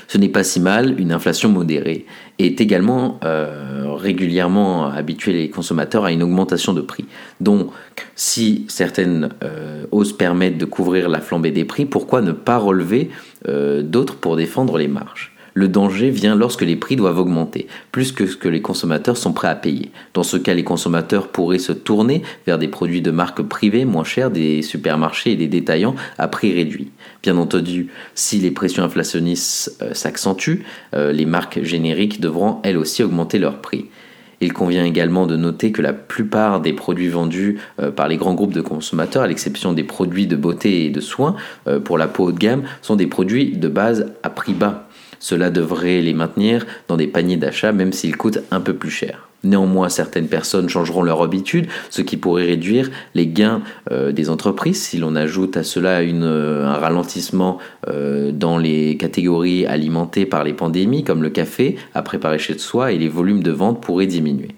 Ce 0.07 0.17
n'est 0.17 0.29
pas 0.29 0.43
si 0.43 0.59
mal, 0.59 0.99
une 0.99 1.11
inflation 1.11 1.49
modérée 1.49 2.05
est 2.39 2.59
également 2.61 3.19
euh, 3.23 3.93
régulièrement 3.93 4.87
habituée 4.87 5.33
les 5.33 5.49
consommateurs 5.49 6.05
à 6.05 6.11
une 6.11 6.23
augmentation 6.23 6.73
de 6.73 6.81
prix. 6.81 7.05
Donc, 7.39 7.71
si 8.15 8.65
certaines 8.67 9.29
euh, 9.43 9.85
hausses 9.91 10.13
permettent 10.13 10.57
de 10.57 10.65
couvrir 10.65 11.09
la 11.09 11.21
flambée 11.21 11.51
des 11.51 11.65
prix, 11.65 11.85
pourquoi 11.85 12.21
ne 12.21 12.31
pas 12.31 12.57
relever 12.57 13.09
euh, 13.47 13.81
d'autres 13.81 14.15
pour 14.15 14.35
défendre 14.35 14.77
les 14.77 14.87
marges? 14.87 15.34
Le 15.55 15.69
danger 15.69 16.09
vient 16.09 16.35
lorsque 16.35 16.61
les 16.61 16.75
prix 16.75 16.97
doivent 16.97 17.17
augmenter, 17.17 17.67
plus 17.93 18.11
que 18.11 18.27
ce 18.27 18.35
que 18.35 18.49
les 18.49 18.61
consommateurs 18.61 19.15
sont 19.15 19.31
prêts 19.31 19.47
à 19.47 19.55
payer. 19.55 19.89
Dans 20.13 20.21
ce 20.21 20.35
cas, 20.35 20.53
les 20.53 20.65
consommateurs 20.65 21.29
pourraient 21.29 21.59
se 21.59 21.71
tourner 21.71 22.23
vers 22.45 22.59
des 22.59 22.67
produits 22.67 23.01
de 23.01 23.09
marque 23.09 23.41
privée 23.41 23.85
moins 23.85 24.03
chers 24.03 24.29
des 24.29 24.61
supermarchés 24.61 25.31
et 25.31 25.35
des 25.37 25.47
détaillants 25.47 25.95
à 26.17 26.27
prix 26.27 26.53
réduit. 26.53 26.91
Bien 27.23 27.37
entendu, 27.37 27.87
si 28.15 28.39
les 28.39 28.51
pressions 28.51 28.83
inflationnistes 28.83 29.77
euh, 29.81 29.93
s'accentuent, 29.93 30.65
euh, 30.93 31.13
les 31.13 31.25
marques 31.25 31.63
génériques 31.63 32.19
devront 32.19 32.59
elles 32.63 32.77
aussi 32.77 33.01
augmenter 33.01 33.39
leurs 33.39 33.61
prix. 33.61 33.85
Il 34.41 34.51
convient 34.51 34.83
également 34.83 35.25
de 35.25 35.37
noter 35.37 35.71
que 35.71 35.81
la 35.81 35.93
plupart 35.93 36.59
des 36.59 36.73
produits 36.73 37.07
vendus 37.07 37.59
euh, 37.79 37.91
par 37.91 38.09
les 38.09 38.17
grands 38.17 38.33
groupes 38.33 38.53
de 38.53 38.59
consommateurs, 38.59 39.23
à 39.23 39.27
l'exception 39.27 39.71
des 39.71 39.85
produits 39.85 40.27
de 40.27 40.35
beauté 40.35 40.85
et 40.85 40.89
de 40.89 40.99
soins 40.99 41.37
pour 41.85 41.97
la 41.97 42.07
peau 42.07 42.25
haut 42.25 42.31
de 42.33 42.37
gamme, 42.37 42.63
sont 42.81 42.97
des 42.97 43.07
produits 43.07 43.55
de 43.55 43.69
base 43.69 44.11
à 44.21 44.29
prix 44.29 44.53
bas. 44.53 44.89
Cela 45.19 45.49
devrait 45.49 46.01
les 46.01 46.13
maintenir 46.13 46.65
dans 46.87 46.97
des 46.97 47.07
paniers 47.07 47.37
d'achat 47.37 47.71
même 47.71 47.93
s'ils 47.93 48.17
coûtent 48.17 48.39
un 48.51 48.61
peu 48.61 48.73
plus 48.73 48.89
cher. 48.91 49.29
Néanmoins, 49.45 49.89
certaines 49.89 50.27
personnes 50.27 50.67
changeront 50.69 51.03
leur 51.03 51.21
habitude, 51.21 51.67
ce 51.91 52.01
qui 52.01 52.17
pourrait 52.17 52.45
réduire 52.45 52.89
les 53.13 53.27
gains 53.27 53.61
euh, 53.91 54.11
des 54.11 54.31
entreprises. 54.31 54.81
Si 54.81 54.97
l'on 54.97 55.15
ajoute 55.15 55.55
à 55.55 55.63
cela 55.63 55.99
euh, 55.99 56.65
un 56.65 56.73
ralentissement 56.73 57.59
euh, 57.87 58.31
dans 58.31 58.57
les 58.57 58.97
catégories 58.97 59.67
alimentées 59.67 60.25
par 60.25 60.43
les 60.43 60.53
pandémies, 60.53 61.03
comme 61.03 61.21
le 61.21 61.29
café, 61.29 61.75
à 61.93 62.01
préparer 62.01 62.39
chez 62.39 62.57
soi, 62.57 62.91
et 62.91 62.97
les 62.97 63.07
volumes 63.07 63.43
de 63.43 63.51
vente 63.51 63.81
pourraient 63.81 64.07
diminuer. 64.07 64.49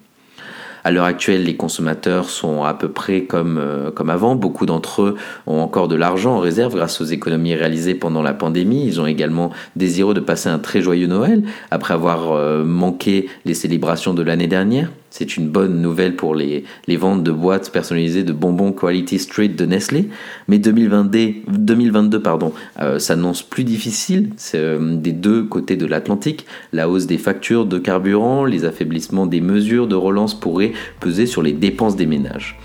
À 0.87 0.91
l'heure 0.91 1.03
actuelle, 1.03 1.43
les 1.43 1.57
consommateurs 1.57 2.29
sont 2.29 2.63
à 2.63 2.73
peu 2.73 2.87
près 2.87 3.23
comme, 3.23 3.57
euh, 3.57 3.91
comme 3.91 4.09
avant. 4.09 4.35
Beaucoup 4.35 4.65
d'entre 4.65 5.01
eux 5.01 5.15
ont 5.45 5.59
encore 5.59 5.89
de 5.89 5.97
l'argent 5.97 6.37
en 6.37 6.39
réserve 6.39 6.75
grâce 6.75 7.01
aux 7.01 7.03
économies 7.03 7.55
réalisées 7.55 7.93
pendant 7.93 8.21
la 8.21 8.33
pandémie. 8.33 8.85
Ils 8.85 9.01
ont 9.01 9.05
également 9.05 9.51
désireux 9.75 10.13
de 10.13 10.21
passer 10.21 10.47
un 10.47 10.59
très 10.59 10.81
joyeux 10.81 11.07
Noël 11.07 11.43
après 11.71 11.93
avoir 11.93 12.31
euh, 12.31 12.63
manqué 12.63 13.27
les 13.43 13.53
célébrations 13.53 14.13
de 14.13 14.23
l'année 14.23 14.47
dernière. 14.47 14.89
C'est 15.09 15.37
une 15.37 15.49
bonne 15.49 15.81
nouvelle 15.81 16.15
pour 16.15 16.35
les, 16.35 16.65
ventes 16.97 17.23
de 17.23 17.31
boîtes 17.31 17.71
personnalisées 17.71 18.23
de 18.23 18.33
bonbons 18.33 18.71
Quality 18.71 19.19
Street 19.19 19.47
de 19.49 19.65
Nestlé. 19.65 20.09
Mais 20.47 20.59
2022, 20.59 21.51
2022 21.57 22.21
pardon, 22.21 22.53
euh, 22.81 22.99
s'annonce 22.99 23.41
plus 23.41 23.63
difficile 23.63 24.31
euh, 24.55 24.95
des 24.97 25.13
deux 25.13 25.43
côtés 25.43 25.77
de 25.77 25.85
l'Atlantique. 25.85 26.45
La 26.73 26.89
hausse 26.89 27.07
des 27.07 27.17
factures 27.17 27.65
de 27.65 27.79
carburant, 27.79 28.45
les 28.45 28.65
affaiblissements 28.65 29.25
des 29.25 29.41
mesures 29.41 29.87
de 29.87 29.95
relance 29.95 30.37
pourraient 30.37 30.73
peser 30.99 31.25
sur 31.25 31.41
les 31.41 31.53
dépenses 31.53 31.95
des 31.95 32.05
ménages. 32.05 32.59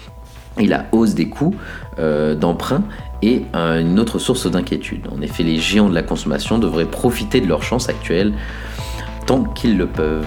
Et 0.58 0.66
la 0.66 0.86
hausse 0.92 1.14
des 1.14 1.28
coûts 1.28 1.54
euh, 1.98 2.34
d'emprunt 2.34 2.84
est 3.22 3.42
une 3.54 4.00
autre 4.00 4.18
source 4.18 4.50
d'inquiétude. 4.50 5.06
En 5.16 5.22
effet, 5.22 5.44
les 5.44 5.56
géants 5.56 5.88
de 5.88 5.94
la 5.94 6.02
consommation 6.02 6.58
devraient 6.58 6.90
profiter 6.90 7.40
de 7.40 7.46
leur 7.46 7.62
chance 7.62 7.88
actuelle 7.88 8.32
tant 9.26 9.44
qu'ils 9.44 9.78
le 9.78 9.86
peuvent. 9.86 10.26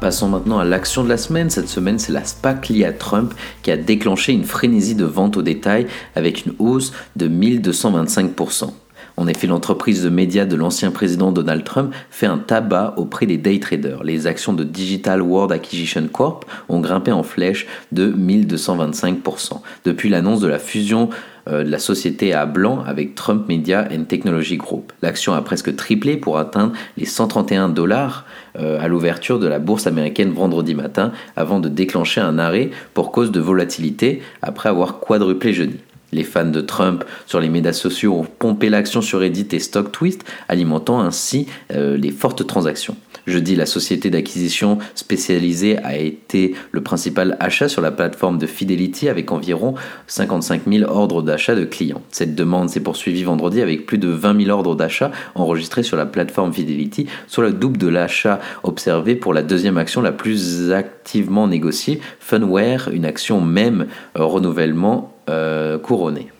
Passons 0.00 0.28
maintenant 0.30 0.58
à 0.58 0.64
l'action 0.64 1.04
de 1.04 1.10
la 1.10 1.18
semaine. 1.18 1.50
Cette 1.50 1.68
semaine, 1.68 1.98
c'est 1.98 2.12
la 2.12 2.24
SPAC 2.24 2.70
liée 2.70 2.86
à 2.86 2.92
Trump 2.92 3.34
qui 3.62 3.70
a 3.70 3.76
déclenché 3.76 4.32
une 4.32 4.44
frénésie 4.44 4.94
de 4.94 5.04
vente 5.04 5.36
au 5.36 5.42
détail 5.42 5.86
avec 6.16 6.46
une 6.46 6.54
hausse 6.58 6.92
de 7.16 7.28
1225%. 7.28 8.70
En 9.18 9.26
effet, 9.26 9.46
l'entreprise 9.46 10.02
de 10.02 10.08
médias 10.08 10.46
de 10.46 10.56
l'ancien 10.56 10.90
président 10.90 11.32
Donald 11.32 11.64
Trump 11.64 11.92
fait 12.08 12.24
un 12.24 12.38
tabac 12.38 12.94
auprès 12.96 13.26
des 13.26 13.36
day 13.36 13.60
traders. 13.60 14.02
Les 14.02 14.26
actions 14.26 14.54
de 14.54 14.64
Digital 14.64 15.20
World 15.20 15.52
Acquisition 15.52 16.08
Corp 16.10 16.46
ont 16.70 16.80
grimpé 16.80 17.12
en 17.12 17.22
flèche 17.22 17.66
de 17.92 18.10
1225%. 18.10 19.60
Depuis 19.84 20.08
l'annonce 20.08 20.40
de 20.40 20.48
la 20.48 20.58
fusion 20.58 21.10
de 21.50 21.70
la 21.70 21.78
société 21.78 22.32
à 22.32 22.46
blanc 22.46 22.82
avec 22.86 23.14
Trump 23.14 23.48
Media 23.48 23.88
and 23.92 24.04
Technology 24.04 24.56
Group. 24.56 24.92
L'action 25.02 25.32
a 25.32 25.42
presque 25.42 25.74
triplé 25.76 26.16
pour 26.16 26.38
atteindre 26.38 26.72
les 26.96 27.04
131 27.04 27.68
dollars 27.68 28.24
euh, 28.58 28.80
à 28.80 28.88
l'ouverture 28.88 29.38
de 29.38 29.46
la 29.46 29.58
bourse 29.58 29.86
américaine 29.86 30.32
vendredi 30.32 30.74
matin 30.74 31.12
avant 31.36 31.60
de 31.60 31.68
déclencher 31.68 32.20
un 32.20 32.38
arrêt 32.38 32.70
pour 32.94 33.12
cause 33.12 33.30
de 33.30 33.40
volatilité 33.40 34.22
après 34.42 34.68
avoir 34.68 34.98
quadruplé 34.98 35.52
jeudi. 35.52 35.78
Les 36.12 36.24
fans 36.24 36.44
de 36.44 36.60
Trump 36.60 37.04
sur 37.26 37.38
les 37.38 37.48
médias 37.48 37.72
sociaux 37.72 38.14
ont 38.14 38.24
pompé 38.24 38.68
l'action 38.68 39.00
sur 39.00 39.20
Reddit 39.20 39.46
et 39.52 39.60
StockTwist, 39.60 40.24
alimentant 40.48 41.00
ainsi 41.00 41.46
euh, 41.72 41.96
les 41.96 42.10
fortes 42.10 42.44
transactions. 42.46 42.96
Jeudi, 43.26 43.56
la 43.56 43.66
société 43.66 44.10
d'acquisition 44.10 44.78
spécialisée 44.94 45.78
a 45.78 45.96
été 45.96 46.54
le 46.72 46.82
principal 46.82 47.36
achat 47.40 47.68
sur 47.68 47.82
la 47.82 47.90
plateforme 47.90 48.38
de 48.38 48.46
Fidelity 48.46 49.08
avec 49.08 49.32
environ 49.32 49.74
55 50.06 50.62
000 50.66 50.90
ordres 50.90 51.22
d'achat 51.22 51.54
de 51.54 51.64
clients. 51.64 52.02
Cette 52.10 52.34
demande 52.34 52.70
s'est 52.70 52.80
poursuivie 52.80 53.24
vendredi 53.24 53.60
avec 53.60 53.86
plus 53.86 53.98
de 53.98 54.08
20 54.08 54.44
000 54.44 54.56
ordres 54.56 54.74
d'achat 54.74 55.10
enregistrés 55.34 55.82
sur 55.82 55.96
la 55.96 56.06
plateforme 56.06 56.52
Fidelity, 56.52 57.06
soit 57.26 57.44
le 57.44 57.52
double 57.52 57.78
de 57.78 57.88
l'achat 57.88 58.40
observé 58.62 59.14
pour 59.14 59.34
la 59.34 59.42
deuxième 59.42 59.78
action 59.78 60.02
la 60.02 60.12
plus 60.12 60.72
activement 60.72 61.46
négociée, 61.46 62.00
Funware, 62.18 62.90
une 62.92 63.04
action 63.04 63.40
même 63.40 63.86
euh, 64.18 64.24
renouvellement 64.24 65.14
euh, 65.28 65.78
couronnée. 65.78 66.30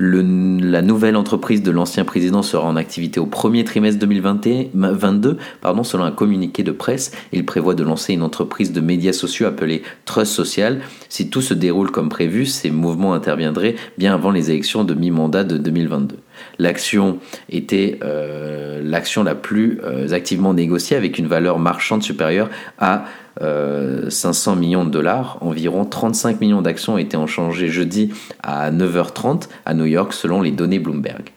La 0.00 0.80
nouvelle 0.80 1.14
entreprise 1.14 1.62
de 1.62 1.70
l'ancien 1.70 2.04
président 2.04 2.42
sera 2.42 2.66
en 2.66 2.76
activité 2.76 3.20
au 3.20 3.26
premier 3.26 3.64
trimestre 3.64 3.98
2022, 4.00 5.36
pardon, 5.60 5.84
selon 5.84 6.04
un 6.04 6.10
communiqué 6.10 6.62
de 6.62 6.72
presse. 6.72 7.12
Il 7.32 7.44
prévoit 7.44 7.74
de 7.74 7.82
lancer 7.82 8.14
une 8.14 8.22
entreprise 8.22 8.72
de 8.72 8.80
médias 8.80 9.12
sociaux 9.12 9.46
appelée 9.46 9.82
Trust 10.06 10.32
Social. 10.32 10.80
Si 11.10 11.28
tout 11.28 11.42
se 11.42 11.52
déroule 11.52 11.90
comme 11.90 12.08
prévu, 12.08 12.46
ces 12.46 12.70
mouvements 12.70 13.12
interviendraient 13.12 13.76
bien 13.98 14.14
avant 14.14 14.30
les 14.30 14.50
élections 14.50 14.84
de 14.84 14.94
mi-mandat 14.94 15.44
de 15.44 15.58
2022. 15.58 16.16
L'action 16.58 17.18
était 17.50 17.98
euh, 18.02 18.80
l'action 18.82 19.22
la 19.22 19.34
plus 19.34 19.80
euh, 19.84 20.12
activement 20.12 20.54
négociée 20.54 20.96
avec 20.96 21.18
une 21.18 21.26
valeur 21.26 21.58
marchande 21.58 22.02
supérieure 22.02 22.48
à 22.78 23.04
500 23.38 23.42
euh, 23.42 24.56
millions 24.56 24.84
de 24.84 24.90
dollars. 24.90 25.38
Environ 25.40 25.84
35 25.84 26.40
millions 26.40 26.62
d'actions 26.62 26.94
ont 26.94 26.98
été 26.98 27.16
échangées 27.16 27.68
jeudi 27.68 28.12
à 28.42 28.70
9h30 28.70 29.48
à 29.64 29.74
New 29.74 29.86
York 29.86 30.12
selon 30.12 30.42
les 30.42 30.50
données 30.50 30.78
Bloomberg. 30.78 31.32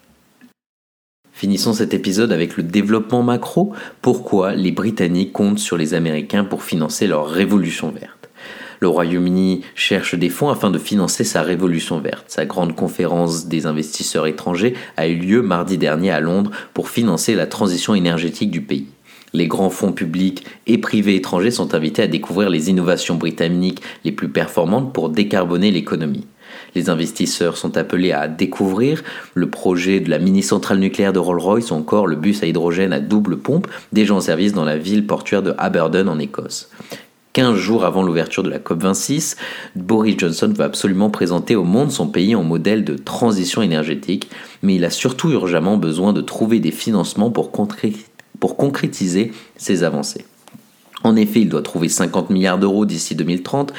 Finissons 1.32 1.74
cet 1.74 1.94
épisode 1.94 2.32
avec 2.32 2.58
le 2.58 2.64
développement 2.64 3.24
macro. 3.24 3.74
Pourquoi 4.02 4.54
les 4.54 4.72
Britanniques 4.72 5.34
comptent 5.34 5.60
sur 5.60 5.78
les 5.78 5.94
Américains 5.94 6.44
pour 6.44 6.64
financer 6.64 7.08
leur 7.08 7.28
révolution 7.28 7.90
verte? 7.90 8.30
Le 8.80 8.88
Royaume-Uni 8.88 9.62
cherche 9.76 10.16
des 10.16 10.30
fonds 10.30 10.50
afin 10.50 10.70
de 10.70 10.78
financer 10.78 11.24
sa 11.24 11.42
révolution 11.42 12.00
verte. 12.00 12.26
Sa 12.28 12.46
grande 12.46 12.76
conférence 12.76 13.48
des 13.48 13.66
investisseurs 13.66 14.28
étrangers 14.28 14.74
a 14.98 15.08
eu 15.08 15.16
lieu 15.16 15.42
mardi 15.42 15.78
dernier 15.78 16.12
à 16.12 16.20
Londres 16.20 16.52
pour 16.74 16.90
financer 16.90 17.34
la 17.34 17.48
transition 17.48 17.96
énergétique 17.96 18.52
du 18.52 18.62
pays. 18.62 18.88
Les 19.34 19.48
grands 19.48 19.72
fonds 19.72 19.92
publics 19.92 20.46
et 20.68 20.78
privés 20.78 21.16
étrangers 21.16 21.50
sont 21.50 21.74
invités 21.74 22.04
à 22.04 22.08
découvrir 22.08 22.52
les 22.52 22.70
innovations 22.70 23.16
britanniques 23.16 23.82
les 24.06 24.12
plus 24.12 24.30
performantes 24.30 24.94
pour 24.94 25.10
décarboner 25.10 25.72
l'économie. 25.72 26.28
Les 26.76 26.92
investisseurs 26.92 27.58
sont 27.58 27.76
appelés 27.78 28.12
à 28.12 28.28
découvrir 28.28 29.04
le 29.34 29.50
projet 29.50 30.00
de 30.00 30.12
la 30.12 30.20
mini-centrale 30.20 30.78
nucléaire 30.78 31.14
de 31.14 31.20
Rolls-Royce 31.20 31.72
ou 31.72 31.74
encore 31.74 32.06
le 32.06 32.16
bus 32.16 32.44
à 32.44 32.46
hydrogène 32.46 32.94
à 32.94 33.00
double 33.00 33.38
pompe 33.38 33.68
déjà 33.92 34.14
en 34.14 34.22
service 34.22 34.54
dans 34.54 34.66
la 34.66 34.78
ville 34.78 35.08
portuaire 35.08 35.42
de 35.42 35.56
Aberdeen 35.58 36.10
en 36.10 36.20
Écosse. 36.20 36.70
15 37.34 37.56
jours 37.56 37.84
avant 37.84 38.04
l'ouverture 38.04 38.44
de 38.44 38.52
la 38.52 38.60
COP26, 38.60 39.38
Boris 39.76 40.16
Johnson 40.20 40.54
veut 40.56 40.64
absolument 40.64 41.10
présenter 41.10 41.56
au 41.56 41.64
monde 41.64 41.92
son 41.92 42.06
pays 42.06 42.36
en 42.36 42.44
modèle 42.44 42.84
de 42.84 42.96
transition 42.96 43.64
énergétique, 43.64 44.30
mais 44.62 44.76
il 44.76 44.86
a 44.86 44.92
surtout 44.92 45.32
urgemment 45.32 45.78
besoin 45.78 46.14
de 46.14 46.22
trouver 46.22 46.60
des 46.60 46.70
financements 46.70 47.32
pour, 47.32 47.52
pour 48.44 48.58
concrétiser 48.58 49.32
ces 49.56 49.86
avancées. 49.86 50.26
En 51.06 51.16
effet, 51.16 51.40
il 51.40 51.48
doit 51.48 51.62
trouver 51.62 51.88
50 51.88 52.30
milliards 52.30 52.58
d'euros 52.58 52.86
d'ici 52.86 53.16
2030 53.16 53.72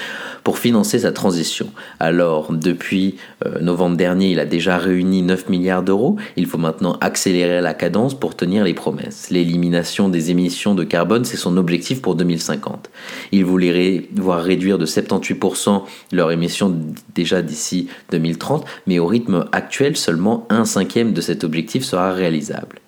pour 0.42 0.57
financer 0.57 1.00
sa 1.00 1.12
transition. 1.12 1.66
Alors, 2.00 2.50
depuis 2.50 3.16
euh, 3.44 3.61
novembre 3.61 3.98
dernier, 3.98 4.31
il 4.31 4.40
a 4.40 4.46
déjà 4.46 4.79
réuni 4.79 5.20
9 5.20 5.50
milliards 5.50 5.83
d'euros. 5.83 6.16
Il 6.38 6.46
faut 6.46 6.57
maintenant 6.57 6.96
accélérer 7.03 7.61
la 7.61 7.74
cadence 7.74 8.18
pour 8.18 8.37
tenir 8.37 8.64
les 8.64 8.72
promesses. 8.72 9.29
L'élimination 9.29 10.09
des 10.09 10.31
émissions 10.31 10.74
de 10.74 10.85
carbone, 10.85 11.27
c'est 11.27 11.37
son 11.37 11.59
objectif 11.59 12.00
pour 12.00 12.14
2050. 12.14 12.88
Il 13.33 13.44
voulait 13.44 14.09
voir 14.16 14.42
réduire 14.42 14.79
de 14.79 14.87
78% 14.87 15.83
leurs 16.12 16.33
émissions 16.33 16.74
déjà 17.14 17.42
d'ici 17.42 17.88
2030, 18.12 18.64
mais 18.87 18.98
au 18.98 19.07
rythme 19.07 19.44
actuel, 19.53 19.98
seulement 19.98 20.46
un 20.48 20.64
cinquième 20.64 21.12
de 21.12 21.20
cet 21.20 21.44
objectif 21.44 21.85
sera 21.85 22.14
réalisable. 22.14 22.81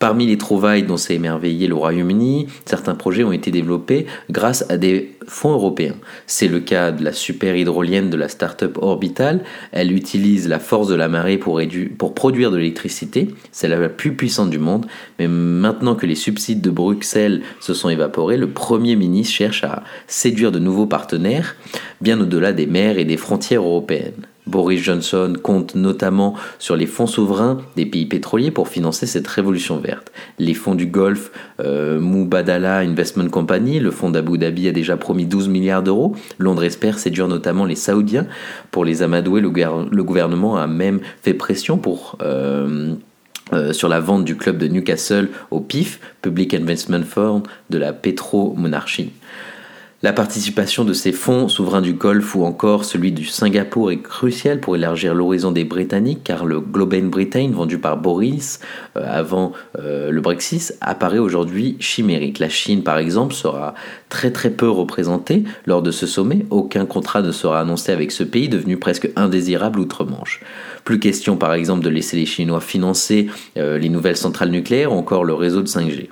Parmi 0.00 0.26
les 0.26 0.38
trouvailles 0.38 0.84
dont 0.84 0.96
s'est 0.96 1.16
émerveillé 1.16 1.66
le 1.66 1.74
Royaume-Uni, 1.74 2.46
certains 2.64 2.94
projets 2.94 3.22
ont 3.22 3.32
été 3.32 3.50
développés 3.50 4.06
grâce 4.30 4.64
à 4.70 4.78
des 4.78 5.14
fonds 5.26 5.52
européens. 5.52 5.94
C'est 6.26 6.48
le 6.48 6.60
cas 6.60 6.90
de 6.90 7.04
la 7.04 7.12
super 7.12 7.54
hydrolienne 7.54 8.08
de 8.08 8.16
la 8.16 8.28
start-up 8.28 8.78
Orbital. 8.80 9.44
Elle 9.72 9.92
utilise 9.92 10.48
la 10.48 10.58
force 10.58 10.88
de 10.88 10.94
la 10.94 11.08
marée 11.08 11.36
pour, 11.36 11.60
pour 11.98 12.14
produire 12.14 12.50
de 12.50 12.56
l'électricité. 12.56 13.28
C'est 13.52 13.68
la 13.68 13.90
plus 13.90 14.16
puissante 14.16 14.48
du 14.48 14.58
monde. 14.58 14.86
Mais 15.18 15.28
maintenant 15.28 15.94
que 15.94 16.06
les 16.06 16.14
subsides 16.14 16.62
de 16.62 16.70
Bruxelles 16.70 17.42
se 17.60 17.74
sont 17.74 17.90
évaporés, 17.90 18.38
le 18.38 18.48
Premier 18.48 18.96
ministre 18.96 19.34
cherche 19.34 19.64
à 19.64 19.84
séduire 20.06 20.50
de 20.50 20.58
nouveaux 20.58 20.86
partenaires, 20.86 21.56
bien 22.00 22.18
au-delà 22.18 22.54
des 22.54 22.66
mers 22.66 22.96
et 22.96 23.04
des 23.04 23.18
frontières 23.18 23.64
européennes. 23.64 24.26
Boris 24.50 24.80
Johnson 24.80 25.34
compte 25.42 25.74
notamment 25.74 26.34
sur 26.58 26.76
les 26.76 26.86
fonds 26.86 27.06
souverains 27.06 27.58
des 27.76 27.86
pays 27.86 28.06
pétroliers 28.06 28.50
pour 28.50 28.68
financer 28.68 29.06
cette 29.06 29.26
révolution 29.26 29.78
verte. 29.78 30.12
Les 30.38 30.54
fonds 30.54 30.74
du 30.74 30.86
Golfe, 30.86 31.30
euh, 31.60 32.00
Mubadala 32.00 32.78
Investment 32.78 33.28
Company, 33.28 33.80
le 33.80 33.90
fonds 33.90 34.10
d'Abu 34.10 34.38
Dhabi 34.38 34.68
a 34.68 34.72
déjà 34.72 34.96
promis 34.96 35.26
12 35.26 35.48
milliards 35.48 35.82
d'euros. 35.82 36.16
Londres 36.38 36.64
espère 36.64 36.98
séduire 36.98 37.28
notamment 37.28 37.64
les 37.64 37.76
Saoudiens. 37.76 38.26
Pour 38.70 38.84
les 38.84 39.02
amadouer, 39.02 39.40
le, 39.40 40.02
gouvernement 40.02 40.56
a 40.56 40.66
même 40.66 41.00
fait 41.22 41.34
pression. 41.34 41.80
Euh, 42.22 42.94
euh, 43.52 43.72
sur 43.72 43.88
la 43.88 43.98
vente 43.98 44.24
du 44.24 44.36
club 44.36 44.58
de 44.58 44.68
Newcastle 44.68 45.28
au 45.50 45.60
PIF, 45.60 45.98
Public 46.22 46.54
Investment 46.54 47.02
Fund 47.02 47.42
de 47.68 47.78
la 47.78 47.92
pétro-monarchie. 47.92 49.10
La 50.02 50.14
participation 50.14 50.86
de 50.86 50.94
ces 50.94 51.12
fonds 51.12 51.48
souverains 51.48 51.82
du 51.82 51.92
Golfe 51.92 52.34
ou 52.34 52.44
encore 52.46 52.86
celui 52.86 53.12
du 53.12 53.26
Singapour 53.26 53.90
est 53.90 54.00
cruciale 54.00 54.58
pour 54.58 54.74
élargir 54.74 55.14
l'horizon 55.14 55.52
des 55.52 55.64
Britanniques 55.64 56.24
car 56.24 56.46
le 56.46 56.58
Globen 56.58 57.10
Britain 57.10 57.50
vendu 57.52 57.76
par 57.76 57.98
Boris 57.98 58.60
euh, 58.96 59.04
avant 59.06 59.52
euh, 59.78 60.10
le 60.10 60.20
Brexit 60.22 60.74
apparaît 60.80 61.18
aujourd'hui 61.18 61.76
chimérique. 61.80 62.38
La 62.38 62.48
Chine 62.48 62.82
par 62.82 62.96
exemple 62.96 63.34
sera 63.34 63.74
très 64.08 64.30
très 64.30 64.48
peu 64.48 64.70
représentée 64.70 65.44
lors 65.66 65.82
de 65.82 65.90
ce 65.90 66.06
sommet. 66.06 66.46
Aucun 66.48 66.86
contrat 66.86 67.20
ne 67.20 67.30
sera 67.30 67.60
annoncé 67.60 67.92
avec 67.92 68.10
ce 68.10 68.24
pays 68.24 68.48
devenu 68.48 68.78
presque 68.78 69.10
indésirable 69.16 69.80
outre-Manche. 69.80 70.40
Plus 70.82 70.98
question 70.98 71.36
par 71.36 71.52
exemple 71.52 71.84
de 71.84 71.90
laisser 71.90 72.16
les 72.16 72.24
Chinois 72.24 72.62
financer 72.62 73.28
euh, 73.58 73.76
les 73.76 73.90
nouvelles 73.90 74.16
centrales 74.16 74.50
nucléaires 74.50 74.94
ou 74.94 74.96
encore 74.96 75.24
le 75.24 75.34
réseau 75.34 75.60
de 75.60 75.68
5G. 75.68 76.08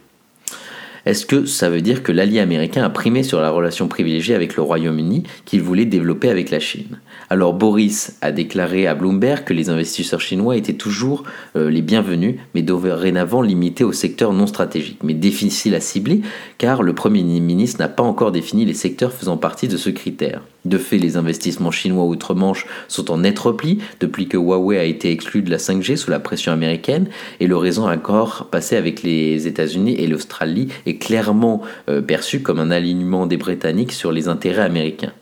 Est-ce 1.09 1.25
que 1.25 1.47
ça 1.47 1.71
veut 1.71 1.81
dire 1.81 2.03
que 2.03 2.12
l'allié 2.12 2.38
américain 2.38 2.85
a 2.85 2.90
primé 2.90 3.23
sur 3.23 3.40
la 3.40 3.49
relation 3.49 3.88
privilégiée 3.88 4.35
avec 4.35 4.57
le 4.57 4.62
Royaume-Uni 4.62 5.23
qu'il 5.47 5.62
voulait 5.62 5.87
développer 5.87 6.29
avec 6.29 6.51
la 6.51 6.61
Chine? 6.61 6.99
Alors 7.31 7.55
Boris 7.55 8.18
a 8.21 8.31
déclaré 8.31 8.87
à 8.87 8.94
Bloomberg 8.94 9.44
que 9.44 9.55
les 9.55 9.71
investisseurs 9.71 10.21
chinois 10.21 10.59
étaient 10.59 10.75
toujours 10.75 11.25
euh, 11.57 11.71
les 11.71 11.81
bienvenus, 11.81 12.35
mais 12.55 12.61
dorénavant 12.61 13.40
limités 13.40 13.85
au 13.85 13.92
secteur 13.92 14.35
non 14.35 14.47
stratégique. 14.47 14.99
Mais 15.03 15.14
difficile 15.14 15.75
à 15.75 15.81
cibler 15.81 16.21
car 16.59 16.83
le 16.83 16.94
Premier 16.94 17.23
ministre 17.23 17.81
n'a 17.81 17.88
pas 17.88 18.03
encore 18.03 18.31
défini 18.31 18.66
les 18.66 18.75
secteurs 18.75 19.14
faisant 19.14 19.38
partie 19.38 19.66
de 19.66 19.79
ce 19.79 19.88
critère. 19.88 20.42
De 20.66 20.77
fait, 20.77 20.99
les 20.99 21.16
investissements 21.16 21.71
chinois 21.71 22.05
outre-Manche 22.05 22.66
sont 22.88 23.11
en 23.11 23.18
net 23.18 23.38
repli 23.38 23.79
depuis 24.01 24.29
que 24.29 24.37
Huawei 24.37 24.79
a 24.79 24.85
été 24.85 25.11
exclu 25.11 25.40
de 25.40 25.51
la 25.51 25.57
5G 25.57 25.97
sous 25.97 26.11
la 26.11 26.21
pression 26.21 26.53
américaine 26.53 27.09
et 27.40 27.47
le 27.47 27.57
réseau 27.57 27.87
accord 27.87 28.49
passé 28.51 28.77
avec 28.77 29.03
les 29.03 29.47
États-Unis 29.47 29.94
et 29.94 30.07
l'Australie 30.07 30.68
est 30.85 30.97
clairement 30.98 31.62
euh, 31.88 32.02
perçu 32.02 32.40
comme 32.40 32.58
un 32.58 32.70
alignement 32.70 33.26
des 33.26 33.37
Britanniques 33.37 33.92
sur 33.92 34.12
les 34.12 34.28
intérêts 34.28 34.62
américains. 34.62 35.12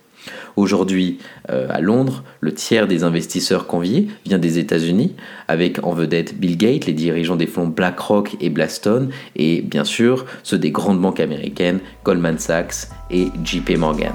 Aujourd'hui, 0.56 1.18
euh, 1.50 1.66
à 1.68 1.80
Londres, 1.80 2.24
le 2.40 2.52
tiers 2.54 2.86
des 2.86 3.04
investisseurs 3.04 3.66
conviés 3.66 4.08
vient 4.24 4.38
des 4.38 4.58
États-Unis, 4.58 5.14
avec 5.48 5.84
en 5.84 5.92
vedette 5.92 6.38
Bill 6.38 6.56
Gates, 6.56 6.86
les 6.86 6.94
dirigeants 6.94 7.36
des 7.36 7.46
fonds 7.46 7.68
BlackRock 7.68 8.36
et 8.40 8.48
Blackstone, 8.48 9.10
et 9.36 9.60
bien 9.60 9.84
sûr 9.84 10.24
ceux 10.42 10.58
des 10.58 10.70
grandes 10.70 11.00
banques 11.00 11.20
américaines 11.20 11.80
Goldman 12.04 12.38
Sachs 12.38 12.88
et 13.10 13.26
JP 13.44 13.76
Morgan. 13.76 14.14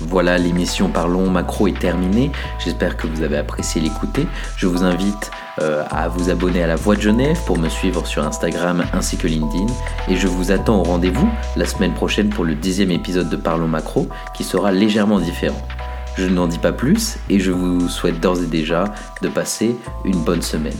Voilà, 0.00 0.36
l'émission 0.36 0.88
Parlons 0.88 1.30
Macro 1.30 1.68
est 1.68 1.78
terminée. 1.78 2.30
J'espère 2.62 2.96
que 2.96 3.06
vous 3.06 3.22
avez 3.22 3.36
apprécié 3.36 3.80
l'écouter. 3.80 4.26
Je 4.56 4.66
vous 4.66 4.82
invite 4.82 5.30
euh, 5.60 5.84
à 5.90 6.08
vous 6.08 6.30
abonner 6.30 6.62
à 6.62 6.66
La 6.66 6.76
Voix 6.76 6.96
de 6.96 7.00
Genève 7.00 7.38
pour 7.46 7.58
me 7.58 7.68
suivre 7.68 8.06
sur 8.06 8.26
Instagram 8.26 8.84
ainsi 8.92 9.16
que 9.16 9.26
LinkedIn. 9.26 9.72
Et 10.08 10.16
je 10.16 10.26
vous 10.26 10.50
attends 10.50 10.80
au 10.80 10.82
rendez-vous 10.82 11.28
la 11.56 11.66
semaine 11.66 11.94
prochaine 11.94 12.28
pour 12.28 12.44
le 12.44 12.54
dixième 12.54 12.90
épisode 12.90 13.30
de 13.30 13.36
Parlons 13.36 13.68
Macro 13.68 14.08
qui 14.34 14.44
sera 14.44 14.72
légèrement 14.72 15.20
différent. 15.20 15.62
Je 16.16 16.26
n'en 16.26 16.46
dis 16.46 16.58
pas 16.58 16.72
plus 16.72 17.18
et 17.28 17.40
je 17.40 17.50
vous 17.50 17.88
souhaite 17.88 18.20
d'ores 18.20 18.42
et 18.42 18.46
déjà 18.46 18.84
de 19.22 19.28
passer 19.28 19.76
une 20.04 20.22
bonne 20.22 20.42
semaine. 20.42 20.74